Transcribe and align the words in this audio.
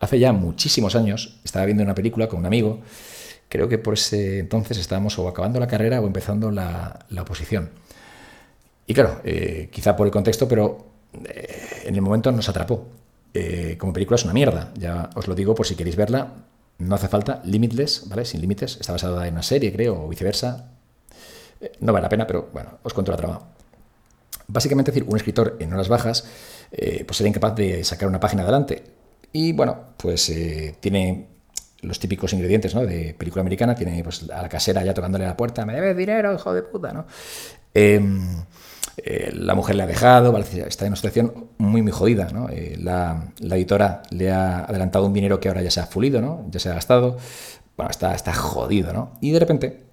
hace 0.00 0.18
ya 0.18 0.32
muchísimos 0.32 0.94
años, 0.94 1.40
estaba 1.44 1.64
viendo 1.64 1.82
una 1.82 1.94
película 1.94 2.28
con 2.28 2.40
un 2.40 2.46
amigo, 2.46 2.80
creo 3.48 3.68
que 3.68 3.78
por 3.78 3.94
ese 3.94 4.40
entonces 4.40 4.78
estábamos 4.78 5.18
o 5.18 5.28
acabando 5.28 5.60
la 5.60 5.66
carrera 5.66 6.00
o 6.00 6.06
empezando 6.06 6.50
la, 6.50 7.06
oposición. 7.20 7.70
Y 8.86 8.94
claro, 8.94 9.20
eh, 9.24 9.68
quizá 9.72 9.96
por 9.96 10.06
el 10.06 10.12
contexto, 10.12 10.46
pero 10.46 10.86
eh, 11.24 11.82
en 11.84 11.94
el 11.94 12.02
momento 12.02 12.30
nos 12.32 12.48
atrapó. 12.48 12.86
Eh, 13.34 13.76
como 13.78 13.92
película 13.92 14.14
es 14.14 14.24
una 14.24 14.32
mierda, 14.32 14.72
ya 14.76 15.10
os 15.14 15.28
lo 15.28 15.34
digo 15.34 15.54
por 15.54 15.66
si 15.66 15.74
queréis 15.74 15.96
verla, 15.96 16.32
no 16.78 16.94
hace 16.94 17.08
falta, 17.08 17.42
Limitless, 17.44 18.08
¿vale? 18.08 18.24
Sin 18.24 18.40
límites, 18.40 18.78
está 18.80 18.92
basada 18.92 19.26
en 19.26 19.34
una 19.34 19.42
serie, 19.42 19.72
creo, 19.72 20.04
o 20.04 20.08
viceversa. 20.08 20.70
no 21.80 21.92
vale 21.92 22.04
la 22.04 22.08
pena, 22.08 22.26
pero 22.26 22.48
bueno, 22.52 22.78
os 22.82 22.94
cuento 22.94 23.12
la 23.12 23.18
trama. 23.18 23.40
Básicamente, 24.48 24.92
decir, 24.92 25.04
un 25.08 25.16
escritor 25.16 25.56
en 25.58 25.72
horas 25.72 25.88
bajas 25.88 26.24
pues 26.70 27.16
sería 27.16 27.28
incapaz 27.28 27.54
de 27.56 27.84
sacar 27.84 28.08
una 28.08 28.20
página 28.20 28.42
adelante. 28.42 28.82
Y 29.32 29.52
bueno, 29.52 29.94
pues 29.96 30.32
tiene 30.80 31.26
los 31.82 31.98
típicos 31.98 32.32
ingredientes 32.32 32.74
¿no? 32.74 32.84
de 32.84 33.14
película 33.16 33.40
americana, 33.40 33.74
tiene 33.74 34.02
pues, 34.02 34.28
a 34.30 34.42
la 34.42 34.48
casera 34.48 34.84
ya 34.84 34.94
tocándole 34.94 35.24
la 35.24 35.36
puerta, 35.36 35.64
me 35.64 35.74
debes 35.74 35.96
dinero, 35.96 36.34
hijo 36.34 36.52
de 36.52 36.62
puta, 36.62 36.92
¿no? 36.92 37.06
Em, 37.72 38.44
eh, 38.96 39.30
la 39.34 39.54
mujer 39.54 39.76
le 39.76 39.82
ha 39.82 39.86
dejado, 39.86 40.36
está 40.38 40.86
en 40.86 40.92
una 40.92 40.96
situación 40.96 41.50
muy, 41.58 41.82
muy 41.82 41.92
jodida, 41.92 42.30
¿no? 42.32 42.48
Eh, 42.48 42.76
la, 42.78 43.32
editora 43.40 44.02
le 44.10 44.32
ha 44.32 44.64
adelantado 44.64 45.06
un 45.06 45.12
dinero 45.12 45.38
que 45.38 45.48
ahora 45.48 45.62
ya 45.62 45.70
se 45.70 45.80
ha 45.80 45.86
fulido, 45.86 46.20
¿no? 46.20 46.46
Ya 46.50 46.58
se 46.58 46.70
ha 46.70 46.74
gastado, 46.74 47.18
bueno, 47.76 47.90
está, 47.90 48.14
está 48.14 48.32
jodido, 48.32 48.92
¿no? 48.92 49.12
Y 49.20 49.32
de 49.32 49.38
repente, 49.38 49.84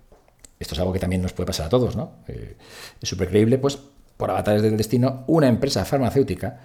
esto 0.60 0.74
es 0.74 0.80
algo 0.80 0.94
que 0.94 1.00
también 1.00 1.22
nos 1.22 1.34
puede 1.34 1.48
pasar 1.48 1.66
a 1.66 1.70
todos, 1.70 1.96
¿no? 1.96 2.14
Eh, 2.28 2.56
es 3.02 3.10
súper 3.10 3.28
creíble, 3.28 3.58
pues, 3.58 3.78
por 4.16 4.32
avatares 4.32 4.62
del 4.62 4.78
destino, 4.78 5.26
una 5.28 5.48
empresa 5.48 5.84
farmacéutica 5.84 6.62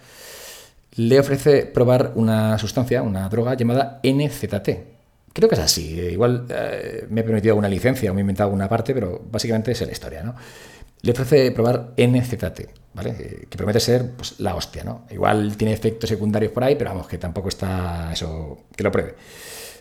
le 0.99 1.21
ofrece 1.21 1.63
probar 1.63 2.13
una 2.17 2.59
sustancia, 2.59 3.03
una 3.03 3.29
droga 3.29 3.55
llamada 3.55 4.01
NZT, 4.03 4.69
Creo 5.33 5.49
que 5.49 5.55
es 5.55 5.61
así. 5.61 6.01
Igual 6.01 6.47
eh, 6.49 7.07
me 7.11 7.21
he 7.21 7.25
permitido 7.25 7.53
alguna 7.53 7.69
licencia 7.69 8.11
o 8.11 8.15
me 8.15 8.21
he 8.21 8.23
inventado 8.23 8.49
alguna 8.49 8.69
parte, 8.69 8.93
pero 8.93 9.23
básicamente 9.31 9.71
es 9.71 9.81
la 9.83 9.93
historia, 9.93 10.25
¿no? 10.25 10.35
Le 11.03 11.13
ofrece 11.13 11.53
probar 11.53 11.93
NZT, 11.97 12.61
¿vale? 12.95 13.11
Eh, 13.11 13.47
que 13.49 13.57
promete 13.57 13.79
ser 13.79 14.11
pues, 14.17 14.41
la 14.41 14.57
hostia, 14.57 14.83
¿no? 14.83 15.07
Igual 15.11 15.57
tiene 15.57 15.73
efectos 15.73 16.11
secundarios 16.11 16.51
por 16.51 16.65
ahí, 16.65 16.75
pero 16.75 16.91
vamos, 16.91 17.07
que 17.07 17.19
tampoco 17.19 17.51
está 17.51 18.11
eso, 18.13 18.65
que 18.75 18.83
lo 18.83 18.91
pruebe. 18.91 19.15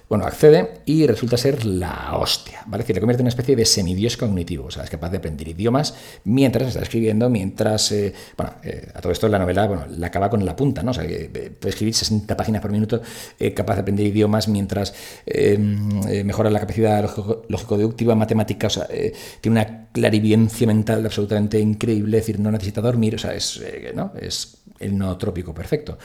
Bueno, 0.10 0.26
accede 0.26 0.82
y 0.86 1.06
resulta 1.06 1.36
ser 1.36 1.66
la 1.66 2.16
hostia, 2.16 2.64
¿vale? 2.68 2.86
Que 2.86 2.94
le 2.94 3.02
convierte 3.02 3.22
en 3.22 3.26
una 3.26 3.30
especie 3.30 3.58
de 3.58 3.66
semidios 3.66 4.16
cognitivo, 4.16 4.66
o 4.66 4.72
sea, 4.72 4.84
es 4.84 4.90
capaz 4.90 5.10
de 5.10 5.18
aprender 5.18 5.50
idiomas 5.50 5.96
mientras 6.24 6.70
está 6.70 6.82
escribiendo, 6.82 7.30
mientras, 7.30 7.92
eh, 7.92 8.14
bueno, 8.38 8.54
eh, 8.64 8.90
a 8.94 9.02
todo 9.02 9.12
esto 9.12 9.28
la 9.28 9.38
novela, 9.38 9.68
bueno, 9.68 9.86
la 9.98 10.08
acaba 10.08 10.30
con 10.30 10.46
la 10.46 10.56
punta, 10.56 10.82
¿no? 10.82 10.92
O 10.92 10.94
sea, 10.94 11.06
que 11.06 11.30
puede 11.30 11.70
escribir 11.70 11.94
60 11.94 12.38
páginas 12.38 12.62
por 12.62 12.72
minuto, 12.72 13.02
eh, 13.38 13.54
capaz 13.54 13.76
de 13.76 13.82
aprender 13.82 14.06
idiomas 14.06 14.48
mientras 14.48 14.94
mejora 15.28 16.50
la 16.50 16.60
capacidad 16.62 17.04
lógico-deductiva, 17.50 18.16
matemática, 18.16 18.68
o 18.68 18.70
sea, 18.70 18.88
tiene 18.88 19.60
una 19.60 19.88
clarividencia 19.92 20.66
mental 20.68 21.06
absolutamente 21.06 21.60
increíble, 21.60 22.18
es 22.18 22.24
decir, 22.24 22.40
no 22.40 22.50
necesita 22.50 22.80
dormir, 22.80 23.16
o 23.16 23.18
sea, 23.18 23.34
es, 23.34 23.62
¿no? 23.94 24.14
Es 24.20 24.60
el 24.80 24.98
nootrópico 24.98 25.54
perfecto. 25.54 25.98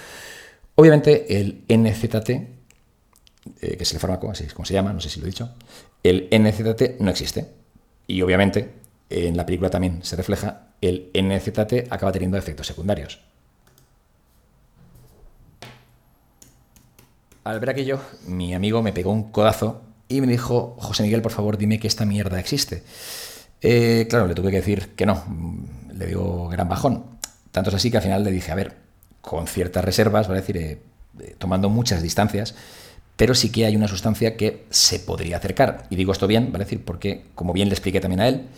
Obviamente, 0.75 1.39
el 1.39 1.65
NZT 1.69 2.62
eh, 3.61 3.77
que 3.77 3.83
es 3.83 3.93
el 3.93 4.01
fármaco, 4.01 4.31
así 4.31 4.45
es 4.45 4.55
como 4.55 4.67
se 4.67 4.75
llama, 4.75 4.93
no 4.93 5.01
sé 5.01 5.09
si 5.09 5.21
lo 5.21 5.27
he 5.27 5.31
dicho, 5.31 5.51
el 6.03 6.29
NZT 6.33 7.01
no 7.01 7.11
existe. 7.11 7.47
Y 8.07 8.23
obviamente 8.23 8.73
en 9.11 9.37
la 9.37 9.47
película 9.47 9.71
también 9.71 10.03
se 10.03 10.17
refleja, 10.17 10.69
el 10.81 11.11
NZT 11.15 11.91
acaba 11.91 12.13
teniendo 12.13 12.37
efectos 12.37 12.67
secundarios. 12.67 13.21
Al 17.45 17.59
ver 17.61 17.71
aquello, 17.71 18.01
mi 18.27 18.55
amigo 18.55 18.83
me 18.83 18.93
pegó 18.93 19.11
un 19.13 19.33
codazo 19.33 19.83
y 20.09 20.21
me 20.21 20.27
dijo, 20.29 20.77
José 20.79 21.03
Miguel, 21.03 21.23
por 21.23 21.33
favor, 21.33 21.59
dime 21.59 21.81
que 21.81 21.89
esta 21.89 22.05
mierda 22.05 22.39
existe. 22.39 22.85
Eh, 23.61 24.07
claro, 24.09 24.27
le 24.27 24.35
tuve 24.35 24.51
que 24.51 24.59
decir 24.59 24.91
que 24.95 25.07
no, 25.07 25.25
le 25.93 26.07
dio 26.07 26.49
gran 26.49 26.69
bajón. 26.69 27.05
Tanto 27.51 27.71
es 27.71 27.77
así 27.77 27.91
que 27.91 27.97
al 27.97 28.03
final 28.03 28.25
le 28.25 28.31
dije, 28.31 28.53
a 28.53 28.55
ver, 28.55 28.77
con 29.21 29.47
ciertas 29.47 29.85
reservas, 29.85 30.29
va 30.29 30.35
a 30.35 30.37
decir, 30.37 30.57
eh, 30.57 30.81
tomando 31.39 31.69
muchas 31.69 32.03
distancias, 32.03 32.55
pero 33.17 33.35
sí 33.35 33.51
que 33.51 33.67
hay 33.67 33.77
una 33.77 33.89
sustancia 33.89 34.37
que 34.37 34.65
se 34.71 34.99
podría 34.99 35.37
acercar. 35.37 35.87
Y 35.91 35.97
digo 35.97 36.13
esto 36.13 36.27
bien, 36.27 36.53
¿vale? 36.53 36.67
porque, 36.85 37.25
como 37.35 37.53
bien 37.53 37.69
le 37.69 37.75
expliqué 37.75 38.01
también 38.01 38.21
a 38.21 38.29
él, 38.29 38.49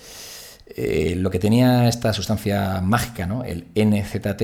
eh, 0.66 1.14
lo 1.16 1.30
que 1.30 1.38
tenía 1.38 1.88
esta 1.88 2.12
sustancia 2.12 2.80
mágica, 2.80 3.26
¿no? 3.26 3.44
el 3.44 3.66
NZT, 3.74 4.42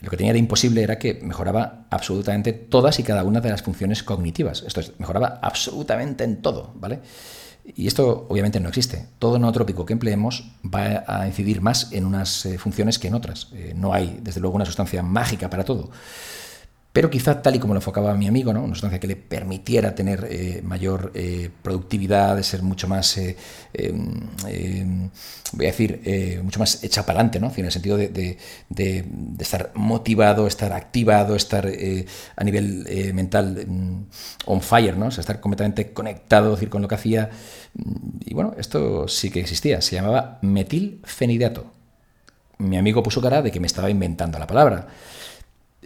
lo 0.00 0.10
que 0.10 0.16
tenía 0.16 0.32
de 0.32 0.38
imposible 0.38 0.82
era 0.82 0.98
que 0.98 1.14
mejoraba 1.14 1.86
absolutamente 1.90 2.52
todas 2.52 2.98
y 2.98 3.02
cada 3.02 3.24
una 3.24 3.40
de 3.40 3.50
las 3.50 3.62
funciones 3.62 4.02
cognitivas. 4.02 4.62
Esto 4.66 4.80
es, 4.80 4.98
mejoraba 4.98 5.38
absolutamente 5.42 6.24
en 6.24 6.40
todo, 6.42 6.72
¿vale? 6.76 7.00
Y 7.76 7.86
esto 7.86 8.26
obviamente 8.28 8.58
no 8.58 8.68
existe. 8.68 9.06
Todo 9.18 9.38
nootrópico 9.38 9.84
que 9.84 9.92
empleemos 9.92 10.50
va 10.64 11.04
a 11.06 11.26
incidir 11.26 11.60
más 11.60 11.92
en 11.92 12.06
unas 12.06 12.46
eh, 12.46 12.58
funciones 12.58 12.98
que 12.98 13.08
en 13.08 13.14
otras. 13.14 13.48
Eh, 13.52 13.74
no 13.76 13.92
hay, 13.92 14.18
desde 14.22 14.40
luego, 14.40 14.56
una 14.56 14.64
sustancia 14.64 15.02
mágica 15.02 15.50
para 15.50 15.64
todo 15.64 15.90
pero 16.92 17.08
quizá 17.08 17.40
tal 17.40 17.54
y 17.54 17.60
como 17.60 17.74
lo 17.74 17.78
enfocaba 17.78 18.14
mi 18.14 18.26
amigo, 18.26 18.52
¿no? 18.52 18.62
una 18.62 18.74
sustancia 18.74 18.98
que 18.98 19.06
le 19.06 19.14
permitiera 19.14 19.94
tener 19.94 20.26
eh, 20.28 20.60
mayor 20.64 21.12
eh, 21.14 21.48
productividad, 21.62 22.34
de 22.34 22.42
ser 22.42 22.62
mucho 22.62 22.88
más, 22.88 23.16
eh, 23.16 23.36
em, 23.74 25.08
voy 25.52 25.66
a 25.66 25.70
decir, 25.70 26.40
mucho 26.42 26.58
más 26.58 26.82
hecha 26.82 27.06
para 27.06 27.20
adelante, 27.20 27.38
¿no? 27.38 27.52
en 27.54 27.64
el 27.64 27.70
sentido 27.70 27.96
de, 27.96 28.38
estar 29.38 29.70
motivado, 29.74 30.48
estar 30.48 30.72
activado, 30.72 31.36
estar 31.36 31.70
a 32.36 32.44
nivel 32.44 33.12
mental 33.14 33.66
mm, 33.68 34.04
on 34.46 34.60
fire, 34.60 34.96
¿no? 34.96 35.08
estar 35.08 35.40
completamente 35.40 35.92
conectado 35.92 36.52
decir, 36.52 36.70
con 36.70 36.82
lo 36.82 36.88
que 36.88 36.96
hacía. 36.96 37.30
Y 38.24 38.34
bueno, 38.34 38.54
esto 38.58 39.06
sí 39.06 39.30
que 39.30 39.40
existía, 39.40 39.80
se 39.80 39.94
llamaba 39.94 40.38
metilfenidato. 40.42 41.66
Mi 42.58 42.76
amigo 42.76 43.02
puso 43.02 43.20
cara 43.22 43.42
de 43.42 43.50
que 43.50 43.60
me 43.60 43.66
estaba 43.66 43.90
inventando 43.90 44.38
la 44.38 44.46
palabra. 44.46 44.88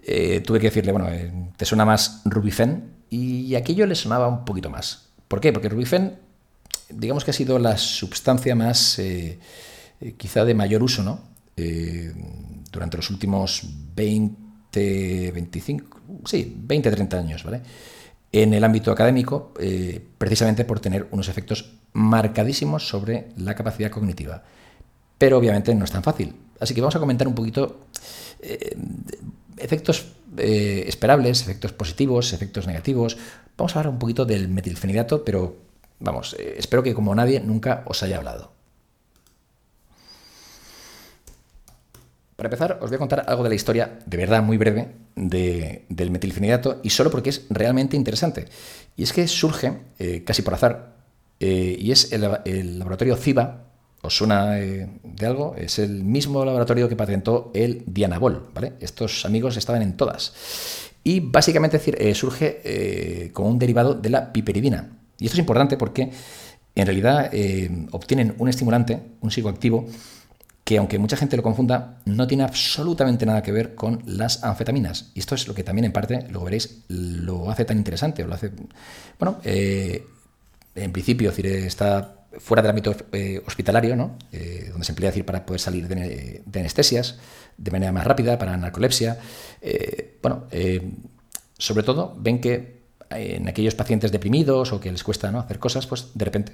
Eh, 0.06 0.40
tuve 0.40 0.60
que 0.60 0.66
decirle, 0.66 0.92
bueno, 0.92 1.08
eh, 1.08 1.32
¿te 1.56 1.64
suena 1.64 1.84
más 1.84 2.20
Rubifen? 2.26 2.92
Y 3.08 3.54
aquello 3.54 3.86
le 3.86 3.94
sonaba 3.94 4.28
un 4.28 4.44
poquito 4.44 4.68
más. 4.68 5.08
¿Por 5.28 5.40
qué? 5.40 5.52
Porque 5.52 5.68
Rubifen, 5.68 6.16
digamos 6.90 7.24
que 7.24 7.30
ha 7.30 7.34
sido 7.34 7.58
la 7.58 7.78
sustancia 7.78 8.54
más, 8.54 8.98
eh, 8.98 9.38
quizá 10.16 10.44
de 10.44 10.54
mayor 10.54 10.82
uso, 10.82 11.02
¿no? 11.02 11.34
durante 12.72 12.96
los 12.96 13.10
últimos 13.10 13.62
20, 13.94 15.30
25, 15.30 16.00
sí, 16.24 16.52
20, 16.58 16.90
30 16.90 17.16
años, 17.16 17.44
¿vale? 17.44 17.62
En 18.32 18.52
el 18.52 18.64
ámbito 18.64 18.90
académico, 18.90 19.54
precisamente 20.18 20.64
por 20.64 20.80
tener 20.80 21.06
unos 21.12 21.28
efectos 21.28 21.76
marcadísimos 21.92 22.88
sobre 22.88 23.28
la 23.36 23.54
capacidad 23.54 23.92
cognitiva. 23.92 24.42
Pero 25.16 25.38
obviamente 25.38 25.72
no 25.76 25.84
es 25.84 25.92
tan 25.92 26.02
fácil. 26.02 26.34
Así 26.58 26.74
que 26.74 26.80
vamos 26.80 26.96
a 26.96 26.98
comentar 26.98 27.28
un 27.28 27.36
poquito 27.36 27.86
efectos 29.56 30.06
eh, 30.36 30.84
esperables, 30.86 31.42
efectos 31.42 31.72
positivos, 31.72 32.32
efectos 32.32 32.66
negativos. 32.66 33.16
Vamos 33.56 33.74
a 33.74 33.78
hablar 33.78 33.92
un 33.92 33.98
poquito 33.98 34.24
del 34.24 34.48
metilfenidato, 34.48 35.24
pero 35.24 35.56
vamos, 36.00 36.34
eh, 36.38 36.56
espero 36.58 36.82
que 36.82 36.94
como 36.94 37.14
nadie 37.14 37.40
nunca 37.40 37.82
os 37.86 38.02
haya 38.02 38.16
hablado. 38.16 38.52
Para 42.36 42.48
empezar, 42.48 42.78
os 42.80 42.90
voy 42.90 42.96
a 42.96 42.98
contar 42.98 43.24
algo 43.28 43.44
de 43.44 43.48
la 43.48 43.54
historia, 43.54 44.00
de 44.04 44.16
verdad 44.16 44.42
muy 44.42 44.56
breve, 44.56 44.88
del 45.14 46.10
metilfenidato, 46.10 46.80
y 46.82 46.90
solo 46.90 47.08
porque 47.10 47.30
es 47.30 47.46
realmente 47.48 47.96
interesante. 47.96 48.46
Y 48.96 49.04
es 49.04 49.12
que 49.12 49.28
surge, 49.28 49.78
eh, 50.00 50.24
casi 50.24 50.42
por 50.42 50.54
azar, 50.54 50.94
y 51.38 51.92
es 51.92 52.12
el, 52.12 52.26
el 52.46 52.78
laboratorio 52.78 53.16
CIBA, 53.16 53.63
¿Os 54.04 54.14
suena 54.14 54.50
de 54.50 55.26
algo? 55.26 55.54
Es 55.56 55.78
el 55.78 56.04
mismo 56.04 56.44
laboratorio 56.44 56.90
que 56.90 56.96
patentó 56.96 57.50
el 57.54 57.84
Dianabol, 57.86 58.50
¿vale? 58.52 58.74
Estos 58.80 59.24
amigos 59.24 59.56
estaban 59.56 59.80
en 59.80 59.96
todas. 59.96 60.34
Y 61.02 61.20
básicamente 61.20 61.80
eh, 61.98 62.14
surge 62.14 62.60
eh, 62.64 63.30
como 63.32 63.48
un 63.48 63.58
derivado 63.58 63.94
de 63.94 64.10
la 64.10 64.30
piperidina. 64.30 64.90
Y 65.18 65.24
esto 65.24 65.36
es 65.36 65.38
importante 65.38 65.78
porque 65.78 66.10
en 66.74 66.86
realidad 66.86 67.30
eh, 67.32 67.86
obtienen 67.92 68.34
un 68.38 68.48
estimulante, 68.48 69.00
un 69.22 69.30
psicoactivo, 69.30 69.86
que 70.64 70.76
aunque 70.76 70.98
mucha 70.98 71.16
gente 71.16 71.36
lo 71.36 71.42
confunda, 71.42 72.00
no 72.04 72.26
tiene 72.26 72.42
absolutamente 72.42 73.24
nada 73.24 73.42
que 73.42 73.52
ver 73.52 73.74
con 73.74 74.02
las 74.06 74.44
anfetaminas. 74.44 75.12
Y 75.14 75.20
esto 75.20 75.34
es 75.34 75.48
lo 75.48 75.54
que 75.54 75.62
también 75.62 75.86
en 75.86 75.92
parte, 75.92 76.26
luego 76.30 76.44
veréis, 76.44 76.84
lo 76.88 77.50
hace 77.50 77.64
tan 77.64 77.78
interesante. 77.78 78.24
lo 78.24 78.34
hace, 78.34 78.50
bueno, 79.18 79.38
en 79.44 80.92
principio, 80.92 81.30
decir, 81.30 81.46
está 81.46 82.23
fuera 82.38 82.62
del 82.62 82.70
ámbito 82.70 82.94
eh, 83.12 83.42
hospitalario, 83.46 83.96
¿no? 83.96 84.16
Eh, 84.32 84.68
donde 84.70 84.84
se 84.84 84.92
emplea 84.92 85.10
decir 85.10 85.24
para 85.24 85.44
poder 85.44 85.60
salir 85.60 85.88
de, 85.88 86.42
anestesias 86.54 87.18
de 87.56 87.70
manera 87.70 87.92
más 87.92 88.04
rápida, 88.04 88.38
para 88.38 88.56
narcolepsia. 88.56 89.18
Eh, 89.60 90.18
bueno, 90.22 90.44
sobre 91.56 91.82
todo 91.82 92.14
ven 92.18 92.40
que 92.40 92.84
en 93.10 93.48
aquellos 93.48 93.74
pacientes 93.74 94.10
deprimidos 94.10 94.72
o 94.72 94.80
que 94.80 94.90
les 94.90 95.04
cuesta 95.04 95.30
¿no? 95.30 95.38
hacer 95.38 95.58
cosas, 95.58 95.86
pues 95.86 96.08
de 96.14 96.24
repente, 96.24 96.52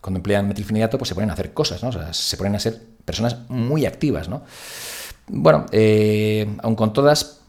cuando 0.00 0.18
emplean 0.18 0.48
metilfenidato, 0.48 0.98
pues 0.98 1.08
se 1.08 1.14
ponen 1.14 1.30
a 1.30 1.34
hacer 1.34 1.52
cosas, 1.52 1.82
¿no? 1.82 2.12
Se 2.12 2.36
ponen 2.36 2.56
a 2.56 2.58
ser 2.58 2.80
personas 3.04 3.48
muy 3.48 3.86
activas, 3.86 4.28
¿no? 4.28 4.42
Bueno, 5.28 5.66
aun 6.62 6.74
con 6.74 6.92
todas, 6.92 7.40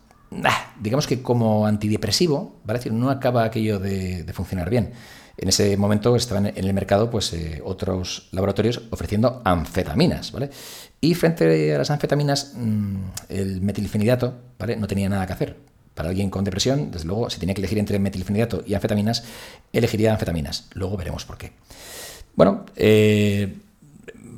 digamos 0.80 1.08
que 1.08 1.24
como 1.24 1.66
antidepresivo, 1.66 2.60
¿vale? 2.64 2.80
decir, 2.80 2.94
no 2.94 3.10
acaba 3.10 3.44
aquello 3.44 3.80
de, 3.80 4.32
funcionar 4.34 4.70
bien. 4.70 4.94
En 5.36 5.50
ese 5.50 5.76
momento 5.78 6.16
estaban 6.16 6.46
en 6.46 6.64
el 6.64 6.74
mercado 6.74 7.10
pues, 7.10 7.34
eh, 7.34 7.62
otros 7.66 8.30
laboratorios 8.32 8.82
ofreciendo 8.92 9.42
anfetaminas, 9.44 10.32
¿vale? 10.32 10.52
Y 11.02 11.16
frente 11.16 11.74
a 11.74 11.78
las 11.80 11.90
anfetaminas, 11.90 12.54
mm, 12.56 12.96
el 13.30 13.62
metilfenidato, 13.62 14.36
¿vale? 14.60 14.76
No 14.76 14.88
tenía 14.88 15.10
nada 15.10 15.26
que 15.26 15.34
hacer. 15.34 15.58
Para 15.96 16.10
alguien 16.10 16.30
con 16.30 16.44
depresión, 16.44 16.92
desde 16.92 17.06
luego, 17.06 17.30
si 17.30 17.40
tenía 17.40 17.56
que 17.56 17.62
elegir 17.62 17.78
entre 17.78 18.00
metilfenidato 18.00 18.64
y 18.66 18.74
anfetaminas, 18.74 19.24
elegiría 19.72 20.12
anfetaminas. 20.12 20.68
Luego 20.74 20.98
veremos 20.98 21.26
por 21.26 21.38
qué. 21.38 21.52
Bueno, 22.36 22.66
eh, 22.76 23.56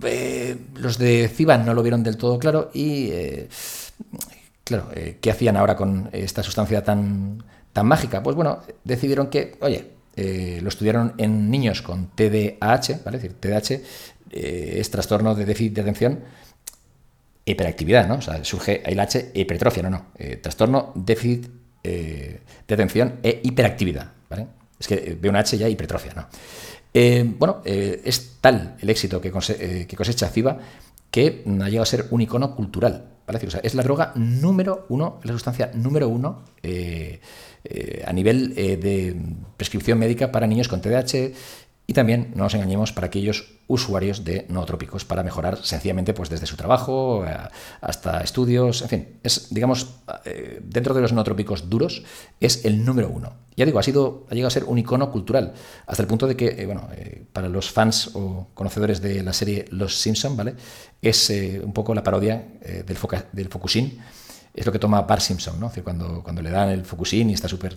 eh, 0.04 0.58
los 0.76 0.98
de 0.98 1.30
CIBA 1.30 1.58
no 1.58 1.74
lo 1.74 1.82
vieron 1.82 2.04
del 2.04 2.18
todo 2.18 2.40
claro 2.40 2.72
y, 2.74 3.10
claro, 4.66 4.90
¿qué 5.22 5.32
hacían 5.32 5.56
ahora 5.56 5.78
con 5.78 6.10
esta 6.12 6.44
sustancia 6.44 6.84
tan, 6.84 7.42
tan 7.72 7.86
mágica? 7.86 8.22
Pues 8.22 8.36
bueno, 8.36 8.60
decidieron 8.84 9.28
que, 9.28 9.56
oye, 9.62 9.95
lo 10.16 10.70
estudiaron 10.70 11.14
en 11.18 11.50
niños 11.52 11.82
con 11.82 12.08
TDAH, 12.16 13.04
¿vale? 13.04 13.18
Es 13.18 13.24
decir, 13.24 13.34
TDAH 13.40 13.82
es 14.32 14.92
trastorno 14.92 15.36
de 15.36 15.46
déficit 15.46 15.74
de 15.74 15.82
atención 15.82 16.20
hiperactividad, 17.46 18.08
¿no? 18.08 18.16
O 18.16 18.22
sea, 18.22 18.44
surge 18.44 18.82
el 18.86 19.00
H 19.00 19.32
hipertrofia, 19.34 19.84
no, 19.84 19.90
no. 19.92 20.06
Eh, 20.18 20.38
trastorno, 20.38 20.92
déficit 20.96 21.48
eh, 21.84 22.42
de 22.68 22.74
atención 22.74 23.20
e 23.22 23.42
hiperactividad, 23.44 24.12
¿vale? 24.30 24.48
Es 24.80 24.88
que 24.88 25.16
veo 25.20 25.30
un 25.30 25.38
H 25.38 25.58
ya 25.58 25.70
hipertrofia, 25.70 26.14
¿no? 26.16 26.28
Eh, 26.94 27.24
bueno, 27.38 27.62
es 27.66 28.38
tal 28.40 28.78
el 28.80 28.90
éxito 28.90 29.20
que, 29.20 29.30
cosecha 29.30 30.30
CIBA 30.30 30.60
que 31.12 31.44
ha 31.46 31.70
llegado 31.70 31.84
a 31.84 31.86
ser 31.86 32.08
un 32.10 32.22
icono 32.22 32.56
cultural, 32.56 33.15
es 33.64 33.76
la 33.76 33.84
droga 33.84 34.12
número 34.16 34.86
uno, 34.90 35.20
la 35.24 35.34
sustancia 35.34 35.72
número 35.74 36.08
uno 36.08 36.44
a 38.06 38.14
nivel 38.14 38.54
de 38.56 39.16
prescripción 39.58 39.98
médica 39.98 40.32
para 40.32 40.48
niños 40.48 40.68
con 40.68 40.82
TDAH, 40.82 41.32
y 41.88 41.94
también, 41.94 42.32
no 42.36 42.44
nos 42.44 42.54
engañemos, 42.56 42.92
para 42.92 43.08
aquellos 43.08 43.46
usuarios 43.68 44.24
de 44.24 44.46
nootrópicos, 44.50 45.06
para 45.06 45.24
mejorar 45.24 45.58
sencillamente 45.64 46.14
pues, 46.14 46.30
desde 46.30 46.48
su 46.48 46.56
trabajo 46.56 47.26
eh, 47.26 47.38
hasta 47.82 48.22
estudios, 48.22 48.82
en 48.82 48.90
fin, 48.90 49.08
es, 49.22 49.54
digamos, 49.54 49.96
eh, 50.26 50.62
dentro 50.64 50.96
de 50.96 51.02
los 51.02 51.14
nootrópicos 51.14 51.70
duros, 51.70 52.04
es 52.40 52.66
el 52.66 52.84
número 52.84 53.10
uno. 53.10 53.34
Ya 53.56 53.66
digo, 53.66 53.78
ha, 53.78 53.84
sido, 53.84 54.26
ha 54.30 54.34
llegado 54.34 54.48
a 54.48 54.52
ser 54.52 54.64
un 54.64 54.80
icono 54.80 55.12
cultural, 55.12 55.54
hasta 55.86 56.02
el 56.02 56.08
punto 56.08 56.28
de 56.28 56.36
que, 56.36 56.48
eh, 56.48 56.66
bueno, 56.66 56.90
para 57.32 57.50
los 57.50 57.70
fans 57.70 58.12
o 58.16 58.48
conocedores 58.56 59.00
de 59.02 59.22
la 59.22 59.34
serie 59.34 59.66
Los 59.70 59.96
Simpson, 59.96 60.36
¿vale? 60.36 60.56
Es 61.02 61.32
un 61.64 61.72
poco 61.72 61.94
la 61.94 62.04
parodia 62.04 62.48
del, 62.62 62.98
del 63.32 63.48
Focusín, 63.48 64.00
es 64.56 64.66
lo 64.66 64.72
que 64.72 64.80
toma 64.80 65.02
Bart 65.02 65.22
Simpson, 65.22 65.60
¿no? 65.60 65.70
cuando, 65.84 66.24
cuando 66.24 66.42
le 66.42 66.50
dan 66.50 66.70
el 66.70 66.86
Fukushima 66.86 67.32
y 67.32 67.34
está 67.34 67.50
súper... 67.50 67.76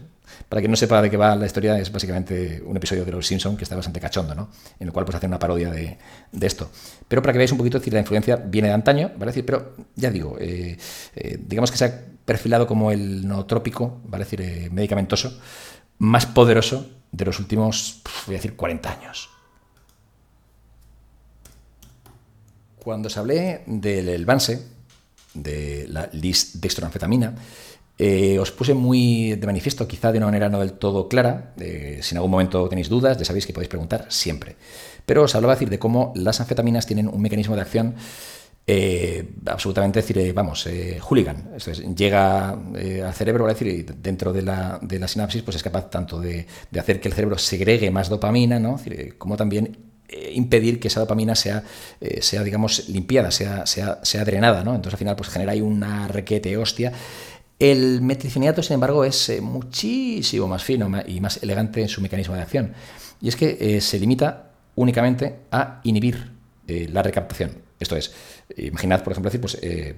Para 0.48 0.60
quien 0.60 0.70
no 0.70 0.76
sepa 0.76 1.02
de 1.02 1.10
qué 1.10 1.16
va 1.16 1.34
la 1.34 1.46
historia, 1.46 1.76
es 1.76 1.90
básicamente 1.90 2.62
un 2.64 2.76
episodio 2.76 3.04
de 3.04 3.10
Los 3.10 3.26
Simpson 3.26 3.56
que 3.56 3.64
está 3.64 3.74
bastante 3.74 3.98
cachondo, 3.98 4.34
¿no? 4.34 4.48
En 4.78 4.86
el 4.86 4.92
cual 4.92 5.04
pues 5.04 5.16
hace 5.16 5.26
una 5.26 5.40
parodia 5.40 5.72
de, 5.72 5.98
esto. 6.40 6.70
Pero 7.08 7.20
para 7.20 7.32
que 7.32 7.38
veáis 7.38 7.50
un 7.50 7.58
poquito, 7.58 7.78
decir, 7.78 7.92
la 7.92 7.98
influencia 7.98 8.36
viene 8.36 8.68
de 8.68 8.74
antaño, 8.74 9.10
¿vale? 9.16 9.32
Decir, 9.32 9.44
pero 9.44 9.74
ya 9.96 10.10
digo, 10.10 10.36
eh, 10.38 10.76
eh, 11.16 11.38
digamos 11.44 11.72
que 11.72 11.78
se 11.78 11.84
ha 11.86 12.04
perfilado 12.24 12.68
como 12.68 12.92
el 12.92 13.26
nootrópico, 13.26 14.00
¿vale? 14.04 14.24
decir, 14.24 14.40
eh, 14.42 14.68
medicamentoso, 14.70 15.40
más 15.98 16.26
poderoso 16.26 16.88
de 17.10 17.24
los 17.24 17.40
últimos, 17.40 18.02
voy 18.26 18.36
a 18.36 18.38
decir, 18.38 18.54
40 18.54 18.92
años. 18.92 19.30
Cuando 22.78 23.10
se 23.10 23.18
hablé 23.18 23.64
del 23.66 24.24
Banse, 24.24 24.77
de 25.34 25.86
la 25.88 26.08
lisdextroanfetamina, 26.12 27.34
eh, 28.00 28.38
os 28.38 28.52
puse 28.52 28.74
muy 28.74 29.34
de 29.34 29.46
manifiesto, 29.46 29.88
quizá 29.88 30.12
de 30.12 30.18
una 30.18 30.26
manera 30.26 30.48
no 30.48 30.60
del 30.60 30.74
todo 30.74 31.08
clara. 31.08 31.52
Eh, 31.58 31.98
si 32.00 32.14
en 32.14 32.18
algún 32.18 32.30
momento 32.30 32.68
tenéis 32.68 32.88
dudas, 32.88 33.18
ya 33.18 33.24
sabéis 33.24 33.44
que 33.44 33.52
podéis 33.52 33.68
preguntar 33.68 34.06
siempre. 34.08 34.54
Pero 35.04 35.24
os 35.24 35.34
hablaba 35.34 35.54
decir 35.54 35.68
de 35.68 35.80
cómo 35.80 36.12
las 36.14 36.40
anfetaminas 36.40 36.86
tienen 36.86 37.08
un 37.08 37.20
mecanismo 37.20 37.56
de 37.56 37.62
acción 37.62 37.94
eh, 38.68 39.30
absolutamente, 39.46 40.00
decir, 40.00 40.32
vamos, 40.32 40.68
hooligan. 41.00 41.56
llega 41.96 42.50
al 42.50 43.14
cerebro, 43.14 43.46
decir, 43.46 43.66
y 43.66 43.82
dentro 43.82 44.32
de 44.32 44.42
la, 44.42 44.78
de 44.80 44.98
la, 44.98 45.08
sinapsis, 45.08 45.42
pues 45.42 45.56
es 45.56 45.62
capaz 45.62 45.90
tanto 45.90 46.20
de, 46.20 46.46
hacer 46.78 47.00
que 47.00 47.08
el 47.08 47.14
cerebro 47.14 47.38
segregue 47.38 47.90
más 47.90 48.10
dopamina, 48.10 48.60
¿no? 48.60 48.78
como 49.16 49.36
también 49.36 49.87
eh, 50.08 50.32
impedir 50.34 50.80
que 50.80 50.88
esa 50.88 51.00
dopamina 51.00 51.34
sea, 51.34 51.62
eh, 52.00 52.22
sea 52.22 52.42
digamos, 52.42 52.88
limpiada, 52.88 53.30
sea, 53.30 53.66
sea, 53.66 54.00
sea 54.02 54.24
drenada, 54.24 54.64
¿no? 54.64 54.74
Entonces 54.74 54.94
al 54.94 54.98
final 54.98 55.16
pues 55.16 55.28
genera 55.28 55.52
ahí 55.52 55.60
una 55.60 56.08
requete 56.08 56.56
hostia. 56.56 56.92
El 57.58 58.00
metilfenidato, 58.00 58.62
sin 58.62 58.74
embargo, 58.74 59.04
es 59.04 59.28
eh, 59.28 59.40
muchísimo 59.40 60.48
más 60.48 60.64
fino 60.64 60.90
y 61.06 61.20
más 61.20 61.42
elegante 61.42 61.82
en 61.82 61.88
su 61.88 62.00
mecanismo 62.00 62.34
de 62.34 62.42
acción. 62.42 62.72
Y 63.20 63.28
es 63.28 63.36
que 63.36 63.80
se 63.80 63.98
limita 63.98 64.52
únicamente 64.76 65.40
a 65.50 65.80
inhibir 65.82 66.30
la 66.66 67.02
recaptación. 67.02 67.67
Esto 67.80 67.96
es, 67.96 68.12
imaginad, 68.56 69.04
por 69.04 69.12
ejemplo, 69.12 69.30
decir, 69.30 69.40
pues, 69.40 69.58
eh, 69.62 69.94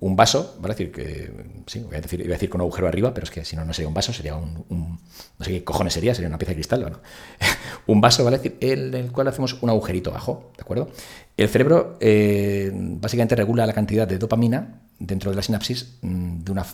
un 0.00 0.16
vaso, 0.16 0.56
¿vale? 0.60 0.74
decir 0.74 0.92
que, 0.92 1.30
sí, 1.66 1.80
voy 1.80 1.96
a 1.96 2.00
decir, 2.00 2.20
iba 2.20 2.30
a 2.30 2.32
decir 2.32 2.50
con 2.50 2.60
un 2.60 2.66
agujero 2.66 2.88
arriba, 2.88 3.14
pero 3.14 3.24
es 3.24 3.30
que 3.30 3.44
si 3.44 3.56
no, 3.56 3.64
no 3.64 3.72
sería 3.72 3.88
un 3.88 3.94
vaso, 3.94 4.12
sería 4.12 4.36
un, 4.36 4.64
no 4.68 5.44
sé 5.44 5.50
qué 5.50 5.64
cojones 5.64 5.94
sería, 5.94 6.14
sería 6.14 6.28
una 6.28 6.36
pieza 6.36 6.50
de 6.50 6.56
cristal, 6.56 6.82
bueno. 6.82 7.00
un 7.86 8.00
vaso, 8.00 8.22
¿vale? 8.24 8.36
decir, 8.36 8.58
en 8.60 8.94
el 8.94 9.12
cual 9.12 9.28
hacemos 9.28 9.56
un 9.62 9.70
agujerito 9.70 10.10
abajo, 10.10 10.52
¿de 10.56 10.62
acuerdo? 10.62 10.90
El 11.36 11.48
cerebro 11.48 11.96
eh, 12.00 12.70
básicamente 12.74 13.34
regula 13.34 13.66
la 13.66 13.72
cantidad 13.72 14.06
de 14.06 14.18
dopamina 14.18 14.82
dentro 14.98 15.30
de 15.30 15.36
la 15.36 15.42
sinapsis 15.42 15.98
mm, 16.02 16.44
de 16.44 16.52
una, 16.52 16.66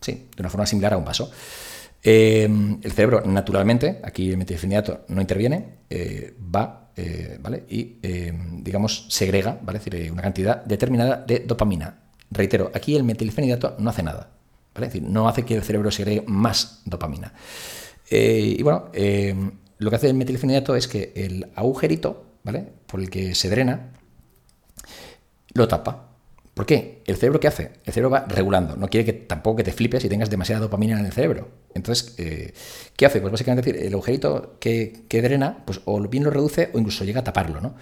sí, 0.00 0.28
de 0.36 0.40
una 0.40 0.50
forma 0.50 0.66
similar 0.66 0.94
a 0.94 0.96
un 0.96 1.04
vaso. 1.04 1.30
Eh, 2.04 2.48
el 2.82 2.92
cerebro, 2.92 3.22
naturalmente, 3.24 4.00
aquí 4.04 4.30
el 4.30 4.36
metilfenidato 4.36 5.06
no 5.08 5.20
interviene, 5.20 5.78
va 6.54 6.83
eh. 6.96 7.38
Y, 7.68 7.96
eh, 8.02 8.32
digamos, 8.62 9.06
segrega, 9.08 9.58
¿vale? 9.62 9.78
Decir, 9.78 10.10
una 10.12 10.22
cantidad 10.22 10.64
determinada 10.64 11.16
de 11.16 11.40
dopamina. 11.40 11.98
Reitero, 12.30 12.70
aquí 12.74 12.96
el 12.96 13.04
metilfenidato 13.04 13.76
no 13.78 13.90
hace 13.90 14.02
nada, 14.02 14.30
¿vale? 14.74 14.86
Decir, 14.86 15.02
no 15.02 15.28
hace 15.28 15.44
que 15.44 15.54
el 15.54 15.62
cerebro 15.62 15.90
segregue 15.90 16.24
más 16.26 16.82
dopamina. 16.84 17.32
Eh, 18.10 18.56
y 18.58 18.62
bueno, 18.62 18.90
lo 19.78 19.90
que 19.90 19.96
hace 19.96 20.08
el 20.08 20.14
metilfenidato 20.14 20.76
es 20.76 20.88
que 20.88 21.12
el 21.16 21.50
agujerito, 21.54 22.24
¿vale? 22.42 22.66
Por 22.86 23.00
el 23.00 23.10
que 23.10 23.34
se 23.34 23.48
drena, 23.50 23.92
lo 25.52 25.68
tapa, 25.68 26.13
¿Por 26.54 26.66
qué? 26.66 27.02
¿El 27.06 27.16
cerebro 27.16 27.40
qué 27.40 27.48
hace? 27.48 27.72
El 27.84 27.92
cerebro 27.92 28.10
va 28.10 28.26
regulando. 28.28 28.76
No 28.76 28.88
quiere 28.88 29.04
que 29.04 29.12
tampoco 29.12 29.56
que 29.56 29.64
te 29.64 29.72
flipes 29.72 30.04
y 30.04 30.08
tengas 30.08 30.30
demasiada 30.30 30.60
dopamina 30.60 30.98
en 30.98 31.04
el 31.04 31.12
cerebro. 31.12 31.48
Entonces, 31.74 32.14
eh, 32.18 32.54
¿qué 32.96 33.06
hace? 33.06 33.20
Pues 33.20 33.32
básicamente 33.32 33.72
decir, 33.72 33.84
el 33.84 33.92
agujerito 33.92 34.56
que, 34.60 35.04
drena, 35.10 35.64
pues 35.64 35.80
o 35.84 36.00
bien 36.02 36.22
lo 36.22 36.30
reduce 36.30 36.70
o 36.72 36.78
incluso 36.78 37.04
llega 37.04 37.20
a 37.20 37.24
taparlo, 37.24 37.60
¿no? 37.60 37.74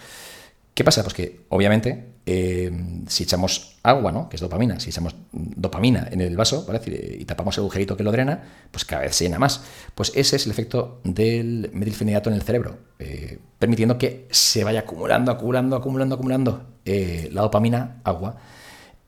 ¿Qué 0.72 0.84
pasa? 0.84 1.02
Pues 1.02 1.12
que, 1.12 1.40
obviamente, 1.50 2.12
eh, 2.24 2.72
si 3.08 3.24
echamos 3.24 3.76
agua, 3.82 4.10
¿no? 4.10 4.30
Que 4.30 4.36
es 4.36 4.40
dopamina, 4.40 4.80
si 4.80 4.88
echamos 4.88 5.14
dopamina 5.32 6.08
en 6.10 6.22
el 6.22 6.34
vaso, 6.34 6.64
¿vale? 6.64 6.80
y 6.86 7.26
tapamos 7.26 7.58
el 7.58 7.64
agujerito 7.64 7.94
que 7.94 8.02
lo 8.02 8.10
drena, 8.10 8.42
pues 8.70 8.86
cada 8.86 9.02
vez 9.02 9.14
se 9.14 9.24
llena 9.24 9.38
más. 9.38 9.64
Pues 9.94 10.12
ese 10.14 10.36
es 10.36 10.46
el 10.46 10.52
efecto 10.52 11.02
del 11.04 11.68
metilfenidato 11.74 12.30
en 12.30 12.36
el 12.36 12.42
cerebro, 12.42 12.78
eh, 12.98 13.38
permitiendo 13.58 13.98
que 13.98 14.28
se 14.30 14.64
vaya 14.64 14.80
acumulando, 14.80 15.30
acumulando, 15.30 15.76
acumulando, 15.76 16.14
acumulando 16.14 16.66
la 16.86 17.42
dopamina, 17.42 18.00
agua, 18.02 18.40